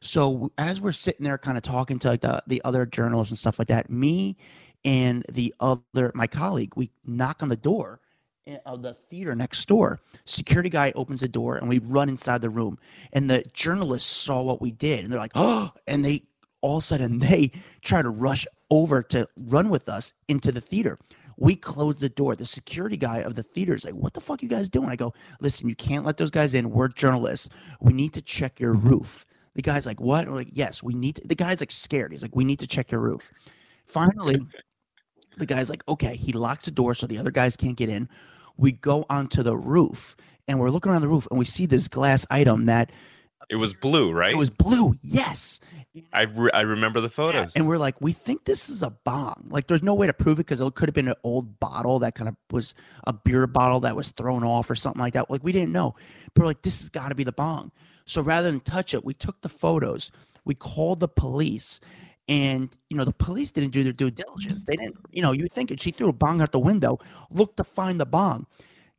So 0.03 0.51
as 0.57 0.81
we're 0.81 0.91
sitting 0.91 1.23
there, 1.23 1.37
kind 1.37 1.57
of 1.57 1.63
talking 1.63 1.97
to 1.99 2.09
like 2.09 2.21
the, 2.21 2.43
the 2.45 2.61
other 2.65 2.85
journalists 2.85 3.31
and 3.31 3.37
stuff 3.37 3.57
like 3.57 3.69
that, 3.69 3.89
me 3.89 4.35
and 4.83 5.23
the 5.31 5.53
other 5.61 6.11
my 6.13 6.27
colleague, 6.27 6.73
we 6.75 6.91
knock 7.05 7.41
on 7.41 7.47
the 7.47 7.55
door 7.55 8.01
eh, 8.45 8.57
of 8.65 8.81
the 8.81 8.95
theater 9.09 9.33
next 9.33 9.65
door. 9.65 10.01
Security 10.25 10.69
guy 10.69 10.91
opens 10.95 11.21
the 11.21 11.27
door, 11.29 11.55
and 11.55 11.69
we 11.69 11.79
run 11.79 12.09
inside 12.09 12.41
the 12.41 12.49
room. 12.49 12.77
And 13.13 13.29
the 13.29 13.45
journalists 13.53 14.09
saw 14.09 14.41
what 14.41 14.61
we 14.61 14.71
did, 14.71 15.05
and 15.05 15.11
they're 15.11 15.19
like, 15.19 15.31
"Oh!" 15.35 15.71
And 15.87 16.03
they 16.03 16.23
all 16.59 16.77
of 16.77 16.83
a 16.83 16.85
sudden 16.85 17.19
they 17.19 17.51
try 17.81 18.01
to 18.01 18.09
rush 18.09 18.45
over 18.69 19.01
to 19.03 19.25
run 19.37 19.69
with 19.69 19.87
us 19.87 20.13
into 20.27 20.51
the 20.51 20.61
theater. 20.61 20.99
We 21.37 21.55
close 21.55 21.97
the 21.97 22.09
door. 22.09 22.35
The 22.35 22.45
security 22.45 22.97
guy 22.97 23.19
of 23.19 23.35
the 23.35 23.43
theater 23.43 23.73
is 23.73 23.85
like, 23.85 23.95
"What 23.95 24.13
the 24.13 24.21
fuck 24.21 24.43
you 24.43 24.49
guys 24.49 24.67
doing?" 24.67 24.89
I 24.89 24.97
go, 24.97 25.13
"Listen, 25.39 25.69
you 25.69 25.75
can't 25.75 26.05
let 26.05 26.17
those 26.17 26.29
guys 26.29 26.53
in. 26.53 26.71
We're 26.71 26.89
journalists. 26.89 27.47
We 27.79 27.93
need 27.93 28.11
to 28.15 28.21
check 28.21 28.59
your 28.59 28.73
roof." 28.73 29.25
The 29.55 29.61
guy's 29.61 29.85
like, 29.85 29.99
"What?" 30.01 30.27
We're 30.27 30.35
like, 30.35 30.49
"Yes, 30.51 30.81
we 30.81 30.93
need." 30.93 31.15
To. 31.17 31.27
The 31.27 31.35
guy's 31.35 31.59
like 31.59 31.71
scared. 31.71 32.11
He's 32.11 32.21
like, 32.21 32.35
"We 32.35 32.43
need 32.43 32.59
to 32.59 32.67
check 32.67 32.91
your 32.91 33.01
roof." 33.01 33.29
Finally, 33.85 34.39
the 35.37 35.45
guy's 35.45 35.69
like, 35.69 35.83
"Okay." 35.87 36.15
He 36.15 36.33
locks 36.33 36.65
the 36.65 36.71
door 36.71 36.95
so 36.95 37.07
the 37.07 37.17
other 37.17 37.31
guys 37.31 37.55
can't 37.55 37.77
get 37.77 37.89
in. 37.89 38.09
We 38.57 38.71
go 38.71 39.05
onto 39.09 39.43
the 39.43 39.55
roof 39.57 40.15
and 40.47 40.59
we're 40.59 40.69
looking 40.69 40.91
around 40.91 41.01
the 41.01 41.07
roof 41.07 41.27
and 41.31 41.39
we 41.39 41.45
see 41.45 41.65
this 41.65 41.87
glass 41.87 42.25
item 42.29 42.65
that 42.65 42.91
It 43.49 43.55
was 43.55 43.73
blue, 43.73 44.11
right? 44.11 44.31
it 44.31 44.37
was 44.37 44.49
blue. 44.49 44.95
Yes. 45.01 45.59
I 46.11 46.23
re- 46.23 46.51
I 46.53 46.61
remember 46.61 47.01
the 47.01 47.07
Yeah, 47.07 47.09
photos. 47.09 47.55
And 47.55 47.67
we're 47.67 47.77
like, 47.77 47.99
we 48.01 48.13
think 48.13 48.45
this 48.45 48.69
is 48.69 48.81
a 48.81 48.89
bong. 48.89 49.47
Like, 49.49 49.67
there's 49.67 49.83
no 49.83 49.93
way 49.93 50.07
to 50.07 50.13
prove 50.13 50.39
it 50.39 50.45
because 50.47 50.59
it 50.59 50.73
could 50.75 50.89
have 50.89 50.95
been 50.95 51.07
an 51.07 51.15
old 51.23 51.59
bottle 51.59 51.99
that 51.99 52.15
kind 52.15 52.27
of 52.27 52.35
was 52.51 52.73
a 53.05 53.13
beer 53.13 53.45
bottle 53.45 53.79
that 53.81 53.95
was 53.95 54.09
thrown 54.09 54.43
off 54.43 54.69
or 54.71 54.75
something 54.75 54.99
like 55.01 55.13
that. 55.13 55.29
Like, 55.29 55.43
we 55.43 55.51
didn't 55.51 55.71
know. 55.71 55.93
But 56.33 56.41
we're 56.41 56.47
like, 56.47 56.61
this 56.63 56.79
has 56.81 56.89
got 56.89 57.09
to 57.09 57.15
be 57.15 57.23
the 57.23 57.31
bong. 57.31 57.71
So 58.05 58.21
rather 58.21 58.49
than 58.49 58.59
touch 58.61 58.93
it, 58.93 59.03
we 59.03 59.13
took 59.13 59.41
the 59.41 59.49
photos. 59.49 60.11
We 60.45 60.55
called 60.55 60.99
the 60.99 61.07
police. 61.07 61.79
And, 62.29 62.75
you 62.89 62.97
know, 62.97 63.03
the 63.03 63.13
police 63.13 63.51
didn't 63.51 63.71
do 63.71 63.83
their 63.83 63.93
due 63.93 64.11
diligence. 64.11 64.63
They 64.63 64.75
didn't, 64.75 64.97
you 65.11 65.21
know, 65.21 65.33
you 65.33 65.47
think. 65.47 65.73
She 65.79 65.91
threw 65.91 66.09
a 66.09 66.13
bong 66.13 66.41
out 66.41 66.51
the 66.51 66.59
window, 66.59 66.99
looked 67.31 67.57
to 67.57 67.63
find 67.63 67.99
the 67.99 68.05
bong. 68.05 68.47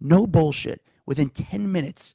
No 0.01 0.27
bullshit. 0.27 0.83
Within 1.07 1.31
10 1.31 1.71
minutes, 1.71 2.15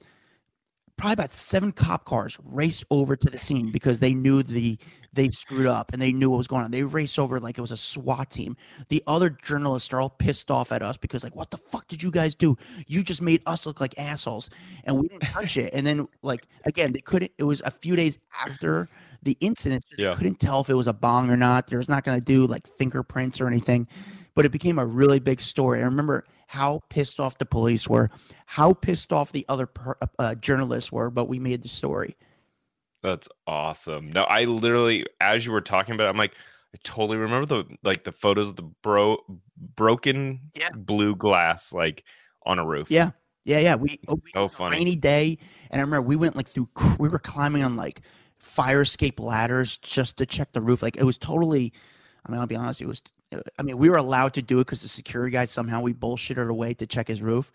probably 0.99 1.13
about 1.13 1.31
seven 1.31 1.71
cop 1.71 2.05
cars 2.05 2.37
raced 2.43 2.83
over 2.91 3.15
to 3.15 3.29
the 3.29 3.37
scene 3.37 3.71
because 3.71 3.99
they 3.99 4.13
knew 4.13 4.43
the 4.43 4.77
they 5.13 5.29
screwed 5.31 5.65
up 5.65 5.91
and 5.91 5.99
they 6.01 6.11
knew 6.11 6.29
what 6.29 6.37
was 6.37 6.47
going 6.47 6.63
on. 6.63 6.69
They 6.71 6.83
raced 6.83 7.17
over 7.17 7.39
like 7.39 7.57
it 7.57 7.61
was 7.61 7.71
a 7.71 7.77
SWAT 7.77 8.29
team. 8.29 8.55
The 8.89 9.01
other 9.07 9.31
journalists 9.31 9.91
are 9.91 9.99
all 9.99 10.09
pissed 10.11 10.51
off 10.51 10.71
at 10.71 10.83
us 10.83 10.97
because 10.97 11.23
like, 11.23 11.35
what 11.35 11.49
the 11.49 11.57
fuck 11.57 11.87
did 11.87 12.03
you 12.03 12.11
guys 12.11 12.35
do? 12.35 12.55
You 12.85 13.01
just 13.01 13.21
made 13.21 13.41
us 13.47 13.65
look 13.65 13.81
like 13.81 13.97
assholes, 13.97 14.49
and 14.83 14.99
we 14.99 15.07
didn't 15.07 15.23
touch 15.23 15.57
it. 15.57 15.73
And 15.73 15.87
then 15.87 16.07
like 16.21 16.47
again, 16.65 16.91
they 16.91 17.01
couldn't. 17.01 17.31
It 17.37 17.43
was 17.43 17.61
a 17.65 17.71
few 17.71 17.95
days 17.95 18.19
after 18.45 18.87
the 19.23 19.35
incident, 19.39 19.85
so 19.89 19.95
they 19.97 20.03
Yeah. 20.03 20.15
couldn't 20.15 20.39
tell 20.39 20.61
if 20.61 20.69
it 20.69 20.75
was 20.75 20.87
a 20.87 20.93
bong 20.93 21.31
or 21.31 21.37
not. 21.37 21.67
There 21.67 21.79
was 21.79 21.89
not 21.89 22.03
going 22.03 22.19
to 22.19 22.25
do 22.25 22.45
like 22.45 22.67
fingerprints 22.67 23.41
or 23.41 23.47
anything, 23.47 23.87
but 24.35 24.45
it 24.45 24.51
became 24.51 24.77
a 24.77 24.85
really 24.85 25.19
big 25.19 25.41
story. 25.41 25.79
I 25.79 25.83
remember 25.85 26.23
how 26.49 26.81
pissed 26.89 27.19
off 27.19 27.37
the 27.37 27.45
police 27.45 27.87
were, 27.87 28.09
how 28.47 28.73
pissed 28.73 29.13
off 29.13 29.31
the 29.31 29.45
other 29.49 29.67
per, 29.67 29.95
uh, 30.17 30.33
journalists 30.35 30.91
were, 30.91 31.11
but 31.11 31.27
we 31.29 31.37
made 31.39 31.61
the 31.61 31.69
story. 31.69 32.17
That's 33.03 33.29
awesome. 33.47 34.11
No, 34.11 34.23
I 34.23 34.45
literally, 34.45 35.05
as 35.21 35.45
you 35.45 35.51
were 35.51 35.61
talking 35.61 35.93
about, 35.95 36.07
it, 36.07 36.09
I'm 36.09 36.17
like, 36.17 36.33
I 36.75 36.77
totally 36.83 37.17
remember 37.17 37.45
the 37.45 37.77
like 37.83 38.03
the 38.03 38.11
photos 38.11 38.49
of 38.49 38.55
the 38.55 38.63
bro 38.83 39.17
broken 39.57 40.51
Yeah. 40.55 40.69
blue 40.73 41.15
glass 41.15 41.71
like 41.73 42.03
on 42.45 42.59
a 42.59 42.65
roof. 42.65 42.91
Yeah, 42.91 43.11
yeah, 43.45 43.59
yeah. 43.59 43.75
We, 43.75 43.99
oh, 44.07 44.19
we 44.23 44.31
So 44.33 44.39
it 44.39 44.43
was 44.43 44.51
a 44.53 44.55
funny. 44.55 44.77
rainy 44.77 44.95
day, 44.95 45.37
and 45.71 45.79
I 45.81 45.83
remember 45.83 46.07
we 46.07 46.15
went 46.15 46.35
like 46.35 46.47
through. 46.47 46.69
We 46.99 47.09
were 47.09 47.19
climbing 47.19 47.63
on 47.63 47.75
like 47.75 48.01
fire 48.39 48.81
escape 48.81 49.19
ladders 49.19 49.77
just 49.77 50.17
to 50.17 50.25
check 50.25 50.51
the 50.53 50.61
roof. 50.61 50.83
Like 50.83 50.97
it 50.97 51.03
was 51.03 51.17
totally. 51.17 51.73
I 52.25 52.31
mean, 52.31 52.39
I'll 52.39 52.47
be 52.47 52.55
honest. 52.55 52.81
It 52.81 52.87
was. 52.87 53.01
I 53.57 53.63
mean, 53.63 53.77
we 53.77 53.89
were 53.89 53.97
allowed 53.97 54.33
to 54.33 54.41
do 54.41 54.57
it 54.59 54.65
because 54.65 54.81
the 54.81 54.87
security 54.87 55.31
guy 55.31 55.45
somehow 55.45 55.81
we 55.81 55.93
bullshitted 55.93 56.49
away 56.49 56.73
to 56.75 56.87
check 56.87 57.07
his 57.07 57.21
roof, 57.21 57.51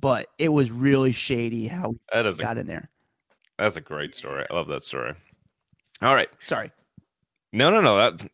but 0.00 0.26
it 0.38 0.48
was 0.48 0.70
really 0.70 1.12
shady 1.12 1.68
how 1.68 1.90
we 1.90 1.98
That 2.12 2.26
is 2.26 2.38
a, 2.38 2.42
got 2.42 2.58
in 2.58 2.66
there. 2.66 2.90
that's 3.58 3.76
a 3.76 3.80
great 3.80 4.14
story. 4.14 4.44
I 4.50 4.54
love 4.54 4.68
that 4.68 4.82
story. 4.82 5.14
All 6.00 6.14
right. 6.14 6.28
Sorry. 6.44 6.72
No, 7.52 7.70
no, 7.70 7.80
no. 7.80 7.96
That 7.96 8.28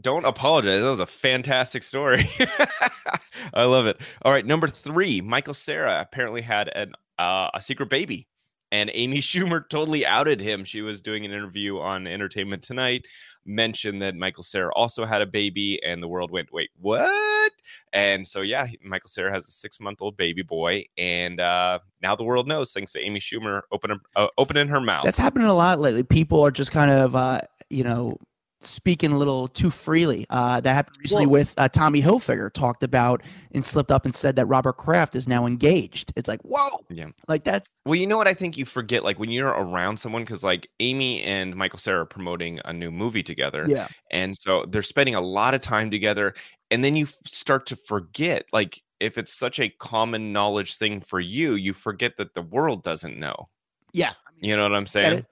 don't 0.00 0.24
apologize. 0.24 0.82
That 0.82 0.90
was 0.90 1.00
a 1.00 1.06
fantastic 1.06 1.82
story. 1.82 2.30
I 3.54 3.64
love 3.64 3.86
it. 3.86 3.98
All 4.22 4.32
right, 4.32 4.44
number 4.44 4.68
three, 4.68 5.20
Michael 5.20 5.54
Cera 5.54 6.00
apparently 6.00 6.42
had 6.42 6.68
an 6.74 6.92
uh, 7.18 7.50
a 7.54 7.60
secret 7.60 7.88
baby, 7.90 8.28
and 8.72 8.90
Amy 8.94 9.18
Schumer 9.20 9.68
totally 9.68 10.04
outed 10.04 10.40
him. 10.40 10.64
She 10.64 10.82
was 10.82 11.00
doing 11.00 11.24
an 11.24 11.30
interview 11.30 11.78
on 11.78 12.08
Entertainment 12.08 12.62
Tonight, 12.62 13.04
mentioned 13.44 14.02
that 14.02 14.16
Michael 14.16 14.42
Cera 14.42 14.72
also 14.74 15.04
had 15.04 15.22
a 15.22 15.26
baby, 15.26 15.80
and 15.84 16.02
the 16.02 16.08
world 16.08 16.32
went, 16.32 16.52
"Wait, 16.52 16.70
what?" 16.80 17.52
And 17.92 18.26
so, 18.26 18.40
yeah, 18.40 18.66
Michael 18.82 19.08
Cera 19.08 19.32
has 19.32 19.46
a 19.46 19.52
six 19.52 19.78
month 19.78 19.98
old 20.00 20.16
baby 20.16 20.42
boy, 20.42 20.86
and 20.98 21.38
uh, 21.40 21.78
now 22.00 22.16
the 22.16 22.24
world 22.24 22.48
knows 22.48 22.72
thanks 22.72 22.92
to 22.92 23.00
Amy 23.00 23.20
Schumer 23.20 23.60
opening 23.70 24.00
uh, 24.16 24.28
opening 24.38 24.68
her 24.68 24.80
mouth. 24.80 25.04
That's 25.04 25.18
happening 25.18 25.46
a 25.46 25.54
lot 25.54 25.78
lately. 25.78 26.02
People 26.02 26.40
are 26.44 26.50
just 26.50 26.72
kind 26.72 26.90
of, 26.90 27.14
uh, 27.14 27.42
you 27.70 27.84
know, 27.84 28.16
speaking 28.64 29.12
a 29.12 29.16
little 29.18 29.48
too 29.48 29.70
freely. 29.70 30.26
Uh, 30.30 30.60
that 30.60 30.74
happened 30.74 30.96
recently 31.00 31.26
with 31.26 31.54
uh, 31.58 31.68
Tommy 31.68 32.00
Hilfiger 32.02 32.52
talked 32.52 32.82
about 32.82 33.22
and 33.52 33.64
slipped 33.64 33.90
up 33.90 34.04
and 34.04 34.14
said 34.14 34.36
that 34.36 34.46
Robert 34.46 34.74
Kraft 34.78 35.14
is 35.16 35.28
now 35.28 35.46
engaged. 35.46 36.12
It's 36.16 36.28
like, 36.28 36.40
whoa, 36.42 36.78
Yeah. 36.88 37.08
like 37.28 37.44
that's 37.44 37.74
Well, 37.84 37.94
you 37.96 38.06
know 38.06 38.16
what 38.16 38.28
I 38.28 38.34
think 38.34 38.56
you 38.56 38.64
forget, 38.64 39.04
like 39.04 39.18
when 39.18 39.30
you're 39.30 39.48
around 39.48 39.98
someone, 39.98 40.22
because 40.22 40.42
like 40.44 40.68
Amy 40.80 41.22
and 41.22 41.54
Michael 41.56 41.78
Cera 41.78 42.02
are 42.02 42.06
promoting 42.06 42.60
a 42.64 42.72
new 42.72 42.90
movie 42.90 43.22
together, 43.22 43.66
yeah, 43.68 43.88
and 44.10 44.36
so 44.36 44.64
they're 44.68 44.82
spending 44.82 45.14
a 45.14 45.20
lot 45.20 45.54
of 45.54 45.60
time 45.60 45.90
together, 45.90 46.34
and 46.70 46.84
then 46.84 46.96
you 46.96 47.06
start 47.26 47.66
to 47.66 47.76
forget, 47.76 48.44
like 48.52 48.82
if 49.00 49.18
it's 49.18 49.34
such 49.34 49.58
a 49.58 49.68
common 49.68 50.32
knowledge 50.32 50.76
thing 50.76 51.00
for 51.00 51.18
you, 51.20 51.54
you 51.54 51.72
forget 51.72 52.16
that 52.18 52.34
the 52.34 52.42
world 52.42 52.82
doesn't 52.82 53.18
know. 53.18 53.48
yeah. 53.92 54.12
You 54.40 54.56
know 54.56 54.64
what 54.64 54.74
I'm 54.74 54.86
saying? 54.86 55.24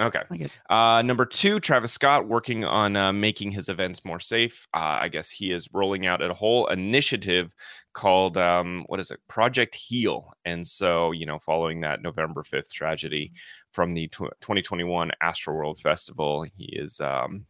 Okay. 0.00 0.48
Uh, 0.70 1.02
number 1.02 1.26
two, 1.26 1.60
Travis 1.60 1.92
Scott 1.92 2.26
working 2.26 2.64
on 2.64 2.96
uh, 2.96 3.12
making 3.12 3.52
his 3.52 3.68
events 3.68 4.02
more 4.04 4.18
safe. 4.18 4.66
Uh, 4.72 4.98
I 5.00 5.08
guess 5.08 5.28
he 5.28 5.52
is 5.52 5.68
rolling 5.74 6.06
out 6.06 6.22
a 6.22 6.32
whole 6.32 6.66
initiative 6.68 7.54
called 7.92 8.38
um, 8.38 8.84
what 8.86 8.98
is 8.98 9.10
it, 9.10 9.20
Project 9.28 9.74
Heal. 9.74 10.32
And 10.46 10.66
so, 10.66 11.12
you 11.12 11.26
know, 11.26 11.38
following 11.38 11.82
that 11.82 12.00
November 12.02 12.42
fifth 12.42 12.72
tragedy 12.72 13.32
from 13.72 13.92
the 13.92 14.08
tw- 14.08 14.32
2021 14.40 15.10
Astroworld 15.22 15.80
Festival, 15.80 16.46
he 16.56 16.64
is 16.64 16.98
um, 17.00 17.44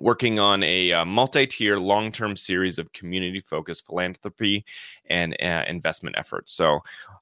working 0.00 0.38
on 0.38 0.62
a 0.62 0.92
uh, 0.92 1.04
multi-tier 1.04 1.78
long-term 1.78 2.36
series 2.36 2.78
of 2.78 2.92
community-focused 2.94 3.84
philanthropy 3.86 4.64
and 5.10 5.36
uh, 5.42 5.64
investment 5.68 6.16
efforts. 6.18 6.52
So, 6.52 6.80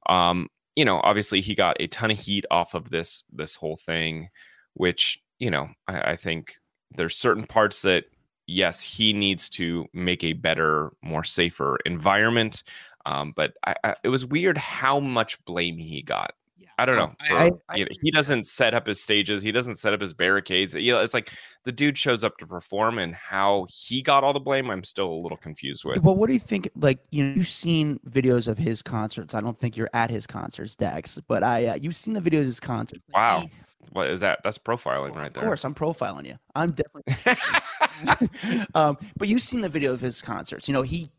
um, 0.09 0.48
you 0.76 0.85
know, 0.85 1.00
obviously 1.02 1.40
he 1.40 1.56
got 1.56 1.76
a 1.80 1.88
ton 1.88 2.12
of 2.12 2.18
heat 2.18 2.46
off 2.50 2.74
of 2.74 2.90
this 2.90 3.24
this 3.33 3.56
whole 3.56 3.76
thing 3.76 4.28
which 4.74 5.20
you 5.38 5.50
know 5.50 5.68
I, 5.88 6.12
I, 6.12 6.16
think 6.16 6.56
there's 6.90 7.16
certain 7.16 7.46
parts 7.46 7.83
that 7.83 8.04
yes 8.46 8.80
he 8.80 9.12
needs 9.12 9.48
to 9.50 9.87
make 9.92 10.24
a 10.24 10.33
better 10.35 10.92
more 11.02 11.24
safer 11.24 11.78
environment 11.87 12.62
um, 13.06 13.33
but 13.35 13.54
I, 13.66 13.74
I, 13.83 13.94
it 14.04 14.09
was 14.09 14.26
weird 14.26 14.59
how 14.59 15.00
much 15.00 15.42
blame 15.44 15.78
he 15.78 16.02
got 16.02 16.33
I 16.80 16.87
don't 16.87 16.96
know. 16.96 17.12
For, 17.26 17.44
you 17.76 17.85
know. 17.85 17.90
He 18.02 18.11
doesn't 18.11 18.46
set 18.46 18.72
up 18.72 18.87
his 18.87 19.02
stages. 19.02 19.42
He 19.42 19.52
doesn't 19.52 19.76
set 19.78 19.92
up 19.92 20.00
his 20.00 20.14
barricades. 20.14 20.72
You 20.72 20.92
know, 20.92 21.00
it's 21.00 21.12
like 21.12 21.30
the 21.64 21.72
dude 21.72 21.98
shows 21.98 22.24
up 22.24 22.38
to 22.38 22.46
perform, 22.46 22.98
and 22.98 23.14
how 23.14 23.66
he 23.68 24.00
got 24.00 24.24
all 24.24 24.33
the 24.33 24.40
blame, 24.40 24.70
I'm 24.70 24.83
still 24.83 25.12
a 25.12 25.20
little 25.20 25.37
confused 25.37 25.85
with. 25.85 26.02
Well, 26.02 26.16
what 26.16 26.28
do 26.28 26.33
you 26.33 26.38
think? 26.38 26.70
Like, 26.74 27.00
you 27.11 27.22
know, 27.22 27.35
you've 27.35 27.48
seen 27.48 28.00
videos 28.09 28.48
of 28.48 28.56
his 28.56 28.80
concerts. 28.80 29.35
I 29.35 29.42
don't 29.42 29.59
think 29.59 29.76
you're 29.76 29.90
at 29.92 30.11
his 30.11 30.26
concerts, 30.26 30.74
Dax, 30.74 31.20
but 31.28 31.42
I, 31.42 31.66
uh, 31.66 31.74
you've 31.74 31.96
seen 31.96 32.14
the 32.14 32.20
videos 32.20 32.40
of 32.40 32.44
his 32.46 32.61
concerts. 32.61 33.02
Wow. 33.12 33.40
He, 33.40 33.50
what 33.92 34.08
is 34.08 34.20
that? 34.20 34.40
That's 34.44 34.58
profiling 34.58 35.14
right 35.14 35.32
there. 35.32 35.42
Of 35.42 35.48
course, 35.48 35.64
I'm 35.64 35.74
profiling 35.74 36.26
you. 36.26 36.36
I'm 36.54 36.72
definitely. 36.72 37.14
um, 38.74 38.96
but 39.16 39.28
you've 39.28 39.42
seen 39.42 39.60
the 39.60 39.68
video 39.68 39.92
of 39.92 40.00
his 40.00 40.22
concerts. 40.22 40.68
You 40.68 40.74
know, 40.74 40.82
he, 40.82 41.10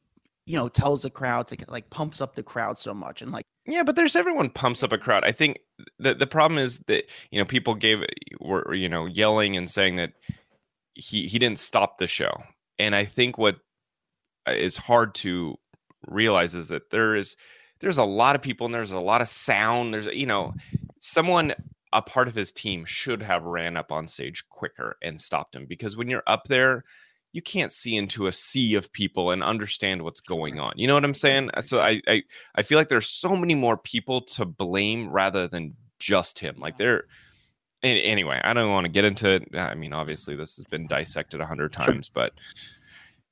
you 0.46 0.58
know, 0.58 0.70
tells 0.70 1.02
the 1.02 1.10
crowd 1.10 1.48
to 1.48 1.58
like 1.68 1.90
pumps 1.90 2.22
up 2.22 2.36
the 2.36 2.44
crowd 2.44 2.78
so 2.78 2.94
much 2.94 3.22
and 3.22 3.32
like. 3.32 3.46
Yeah, 3.68 3.84
but 3.84 3.96
there's 3.96 4.16
everyone 4.16 4.50
pumps 4.50 4.84
up 4.84 4.92
a 4.92 4.98
crowd. 4.98 5.24
I 5.24 5.32
think 5.32 5.60
the 6.00 6.16
the 6.16 6.28
problem 6.28 6.58
is 6.58 6.80
that 6.88 7.06
you 7.30 7.40
know 7.40 7.46
people 7.46 7.76
gave 7.76 8.04
were 8.40 8.74
you 8.74 8.90
know 8.90 9.06
yelling 9.06 9.56
and 9.56 9.70
saying 9.70 9.98
that 9.98 10.14
he 10.94 11.28
he 11.28 11.38
didn't 11.38 11.60
stop 11.60 11.98
the 11.98 12.08
show, 12.08 12.32
and 12.80 12.96
I 12.96 13.06
think 13.06 13.38
what 13.38 13.58
uh, 14.48 14.54
hard 14.78 15.14
to 15.16 15.58
realize 16.08 16.56
is 16.56 16.70
that 16.70 16.90
there 16.90 17.16
is 17.16 17.36
there's 17.82 17.98
a 17.98 18.04
lot 18.04 18.36
of 18.36 18.42
people 18.42 18.66
and 18.66 18.74
there's 18.74 18.92
a 18.92 19.00
lot 19.00 19.22
of 19.22 19.30
sound. 19.30 19.94
There's 19.94 20.08
you 20.08 20.26
know 20.26 20.54
someone 21.00 21.54
a 21.94 22.02
part 22.02 22.28
of 22.28 22.36
his 22.36 22.52
team 22.52 22.86
should 22.86 23.22
have 23.22 23.44
ran 23.44 23.78
up 23.78 23.92
on 23.92 24.08
stage 24.08 24.48
quicker 24.50 24.98
and 25.02 25.20
stopped 25.20 25.56
him 25.56 25.66
because 25.66 25.98
when 25.98 26.10
you're 26.10 26.24
up 26.28 26.46
there 26.48 26.84
you 27.34 27.42
can't 27.42 27.72
see 27.72 27.96
into 27.96 28.28
a 28.28 28.32
sea 28.32 28.76
of 28.76 28.92
people 28.92 29.32
and 29.32 29.44
understand 29.44 30.02
what's 30.02 30.22
going 30.22 30.60
on 30.60 30.74
you 30.76 30.88
know 30.88 30.94
what 30.94 31.06
i'm 31.06 31.14
saying? 31.14 31.50
So 31.62 31.80
i 31.80 32.02
i, 32.08 32.24
I 32.56 32.62
feel 32.64 32.78
like 32.78 32.90
there's 32.90 33.10
so 33.10 33.36
many 33.36 33.56
more 33.56 33.78
people 33.78 34.22
to 34.22 34.46
blame 34.46 35.10
rather 35.10 35.48
than 35.48 35.76
just 36.00 36.40
him 36.40 36.56
like 36.58 36.78
there 36.78 37.06
anyway 37.84 38.40
i 38.44 38.54
don't 38.54 38.72
want 38.72 38.86
to 38.86 38.92
get 38.92 39.06
into 39.06 39.28
it 39.30 39.56
i 39.56 39.74
mean 39.74 39.94
obviously 39.94 40.36
this 40.36 40.56
has 40.56 40.66
been 40.66 40.88
dissected 40.88 41.42
a 41.42 41.46
hundred 41.46 41.74
times 41.74 42.10
but 42.14 42.34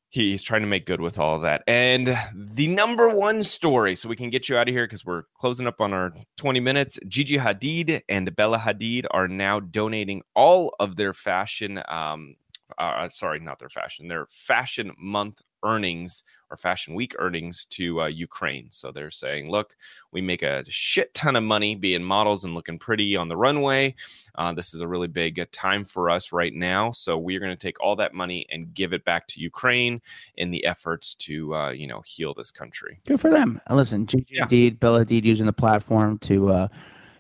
he's 0.09 0.41
trying 0.41 0.61
to 0.61 0.67
make 0.67 0.85
good 0.85 1.01
with 1.01 1.17
all 1.17 1.39
that. 1.39 1.63
And 1.67 2.17
the 2.33 2.67
number 2.67 3.09
one 3.09 3.43
story, 3.43 3.95
so 3.95 4.09
we 4.09 4.15
can 4.15 4.29
get 4.29 4.49
you 4.49 4.57
out 4.57 4.67
of 4.67 4.73
here 4.73 4.85
because 4.85 5.05
we're 5.05 5.23
closing 5.37 5.67
up 5.67 5.79
on 5.79 5.93
our 5.93 6.13
20 6.37 6.59
minutes. 6.59 6.99
Gigi 7.07 7.37
Hadid 7.37 8.01
and 8.09 8.35
Bella 8.35 8.59
Hadid 8.59 9.05
are 9.11 9.27
now 9.27 9.59
donating 9.59 10.23
all 10.35 10.75
of 10.79 10.95
their 10.95 11.13
fashion, 11.13 11.81
um, 11.87 12.35
uh, 12.77 13.07
sorry, 13.09 13.39
not 13.39 13.59
their 13.59 13.69
fashion, 13.69 14.07
their 14.07 14.25
fashion 14.29 14.91
month 14.97 15.41
earnings 15.63 16.23
or 16.51 16.57
fashion 16.57 16.95
week 16.95 17.15
earnings 17.19 17.65
to 17.69 18.01
uh, 18.01 18.05
Ukraine. 18.07 18.67
So 18.71 18.91
they're 18.91 19.11
saying, 19.11 19.51
look, 19.51 19.75
we 20.11 20.21
make 20.21 20.41
a 20.41 20.63
shit 20.67 21.13
ton 21.13 21.35
of 21.35 21.43
money 21.43 21.75
being 21.75 22.03
models 22.03 22.43
and 22.43 22.55
looking 22.55 22.79
pretty 22.79 23.15
on 23.15 23.27
the 23.27 23.37
runway. 23.37 23.95
Uh, 24.35 24.53
this 24.53 24.73
is 24.73 24.81
a 24.81 24.87
really 24.87 25.07
big 25.07 25.39
uh, 25.39 25.45
time 25.51 25.85
for 25.85 26.09
us 26.09 26.31
right 26.31 26.53
now. 26.53 26.91
So 26.91 27.17
we're 27.17 27.39
going 27.39 27.51
to 27.51 27.55
take 27.55 27.79
all 27.81 27.95
that 27.97 28.13
money 28.13 28.45
and 28.49 28.73
give 28.73 28.93
it 28.93 29.05
back 29.05 29.27
to 29.27 29.41
Ukraine 29.41 30.01
in 30.37 30.49
the 30.49 30.65
efforts 30.65 31.13
to, 31.15 31.53
uh, 31.53 31.69
you 31.69 31.87
know, 31.87 32.01
heal 32.05 32.33
this 32.33 32.51
country. 32.51 32.99
Good 33.05 33.19
for 33.19 33.29
them. 33.29 33.61
And 33.67 33.77
listen, 33.77 34.07
Gigi 34.07 34.35
yeah. 34.35 34.45
Hadid, 34.45 34.79
Bella 34.79 35.05
Hadid 35.05 35.25
using 35.25 35.45
the 35.45 35.53
platform 35.53 36.17
to, 36.19 36.49
uh, 36.49 36.67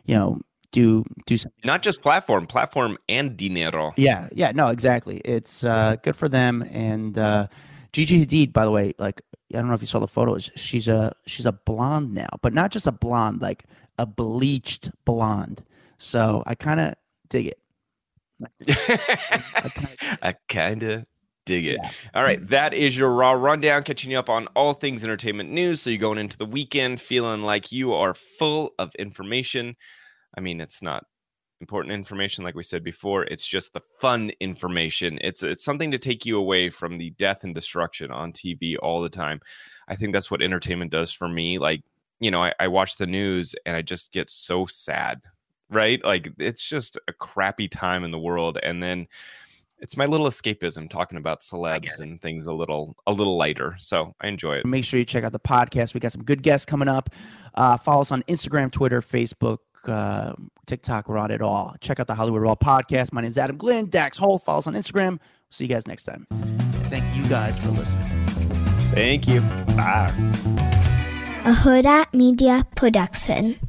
you 0.05 0.15
know, 0.15 0.39
do 0.71 1.03
do 1.25 1.37
something. 1.37 1.61
Not 1.65 1.81
just 1.81 2.01
platform, 2.01 2.45
platform 2.45 2.97
and 3.07 3.35
dinero. 3.35 3.91
Yeah, 3.97 4.29
yeah, 4.31 4.51
no, 4.53 4.67
exactly. 4.67 5.17
It's 5.25 5.63
uh, 5.63 5.97
good 6.03 6.15
for 6.15 6.29
them, 6.29 6.61
and 6.71 7.17
uh, 7.17 7.47
Gigi 7.93 8.25
Hadid, 8.25 8.53
by 8.53 8.65
the 8.65 8.71
way, 8.71 8.93
like 8.99 9.21
I 9.53 9.57
don't 9.57 9.67
know 9.67 9.73
if 9.73 9.81
you 9.81 9.87
saw 9.87 9.99
the 9.99 10.07
photos. 10.07 10.51
She's 10.55 10.87
a 10.87 11.13
she's 11.25 11.45
a 11.45 11.51
blonde 11.51 12.13
now, 12.13 12.29
but 12.41 12.53
not 12.53 12.71
just 12.71 12.87
a 12.87 12.91
blonde, 12.91 13.41
like 13.41 13.65
a 13.97 14.05
bleached 14.05 14.91
blonde. 15.05 15.63
So 15.97 16.43
I 16.45 16.55
kind 16.55 16.79
of 16.79 16.93
dig 17.29 17.47
it. 17.47 17.59
I 20.21 20.35
kind 20.47 20.83
of 20.83 21.05
dig 21.45 21.65
it. 21.65 21.79
Yeah. 21.81 21.91
All 22.13 22.23
right, 22.23 22.47
that 22.49 22.73
is 22.73 22.97
your 22.97 23.09
raw 23.09 23.31
rundown, 23.31 23.83
catching 23.83 24.11
you 24.11 24.19
up 24.19 24.29
on 24.29 24.47
all 24.55 24.73
things 24.73 25.03
entertainment 25.03 25.49
news. 25.49 25.81
So 25.81 25.89
you're 25.89 25.99
going 25.99 26.19
into 26.19 26.37
the 26.37 26.45
weekend 26.45 27.01
feeling 27.01 27.41
like 27.41 27.71
you 27.71 27.93
are 27.93 28.13
full 28.13 28.73
of 28.77 28.93
information. 28.95 29.75
I 30.37 30.41
mean, 30.41 30.61
it's 30.61 30.81
not 30.81 31.03
important 31.61 31.93
information 31.93 32.43
like 32.43 32.55
we 32.55 32.63
said 32.63 32.83
before 32.83 33.23
it's 33.23 33.45
just 33.45 33.73
the 33.73 33.81
fun 33.99 34.31
information. 34.39 35.19
It's 35.21 35.43
it's 35.43 35.63
something 35.63 35.91
to 35.91 35.97
take 35.97 36.25
you 36.25 36.37
away 36.37 36.69
from 36.69 36.97
the 36.97 37.09
death 37.11 37.43
and 37.43 37.53
destruction 37.53 38.11
on 38.11 38.31
tv 38.31 38.75
all 38.81 39.01
the 39.01 39.09
time. 39.09 39.41
I 39.87 39.95
think 39.95 40.13
that's 40.13 40.31
what 40.31 40.41
entertainment 40.41 40.91
does 40.91 41.11
for 41.11 41.27
me 41.27 41.57
like 41.57 41.83
you 42.19 42.31
know 42.31 42.43
i, 42.43 42.53
I 42.59 42.67
watch 42.67 42.97
the 42.97 43.07
news 43.07 43.55
and 43.65 43.77
i 43.77 43.81
just 43.81 44.11
get 44.11 44.29
so 44.29 44.65
sad 44.65 45.21
right? 45.69 46.03
Like 46.03 46.31
it's 46.37 46.63
just 46.63 46.97
a 47.07 47.13
crappy 47.13 47.67
time 47.67 48.03
in 48.03 48.11
the 48.11 48.19
world 48.19 48.57
and 48.61 48.81
then 48.81 49.07
it's 49.81 49.95
my 49.95 50.05
little 50.05 50.27
escapism 50.27 50.89
talking 50.89 51.17
about 51.17 51.39
celebs 51.39 51.99
and 51.99 52.21
things 52.21 52.47
a 52.47 52.53
little 52.53 52.97
a 53.07 53.13
little 53.13 53.37
lighter 53.37 53.75
so 53.79 54.13
i 54.19 54.27
enjoy 54.27 54.55
it. 54.55 54.65
Make 54.65 54.83
sure 54.83 54.99
you 54.99 55.05
check 55.05 55.23
out 55.23 55.31
the 55.31 55.39
podcast. 55.39 55.93
We 55.93 56.01
got 56.01 56.11
some 56.11 56.23
good 56.23 56.43
guests 56.43 56.65
coming 56.65 56.89
up. 56.89 57.09
Uh, 57.55 57.77
follow 57.77 58.01
us 58.01 58.11
on 58.11 58.23
instagram 58.23 58.71
twitter 58.71 59.01
facebook 59.01 59.59
uh, 59.87 60.33
TikTok, 60.69 61.09
we're 61.09 61.17
on 61.17 61.31
it 61.31 61.41
all. 61.41 61.75
Check 61.81 61.99
out 61.99 62.05
the 62.05 62.13
Hollywood 62.13 62.43
Raw 62.43 62.53
podcast. 62.53 63.11
My 63.11 63.21
name 63.21 63.31
is 63.31 63.39
Adam 63.39 63.57
Glynn. 63.57 63.87
Dax 63.87 64.17
Holt. 64.17 64.43
Follow 64.43 64.59
us 64.59 64.67
on 64.67 64.75
Instagram. 64.75 65.11
We'll 65.11 65.19
see 65.49 65.65
you 65.65 65.69
guys 65.69 65.87
next 65.87 66.03
time. 66.03 66.27
Thank 66.89 67.03
you 67.15 67.27
guys 67.27 67.59
for 67.59 67.69
listening. 67.69 68.27
Thank 68.93 69.27
you. 69.27 69.41
Bye. 69.75 70.13
A 71.45 71.53
Huda 71.53 72.13
Media 72.13 72.67
Production. 72.75 73.59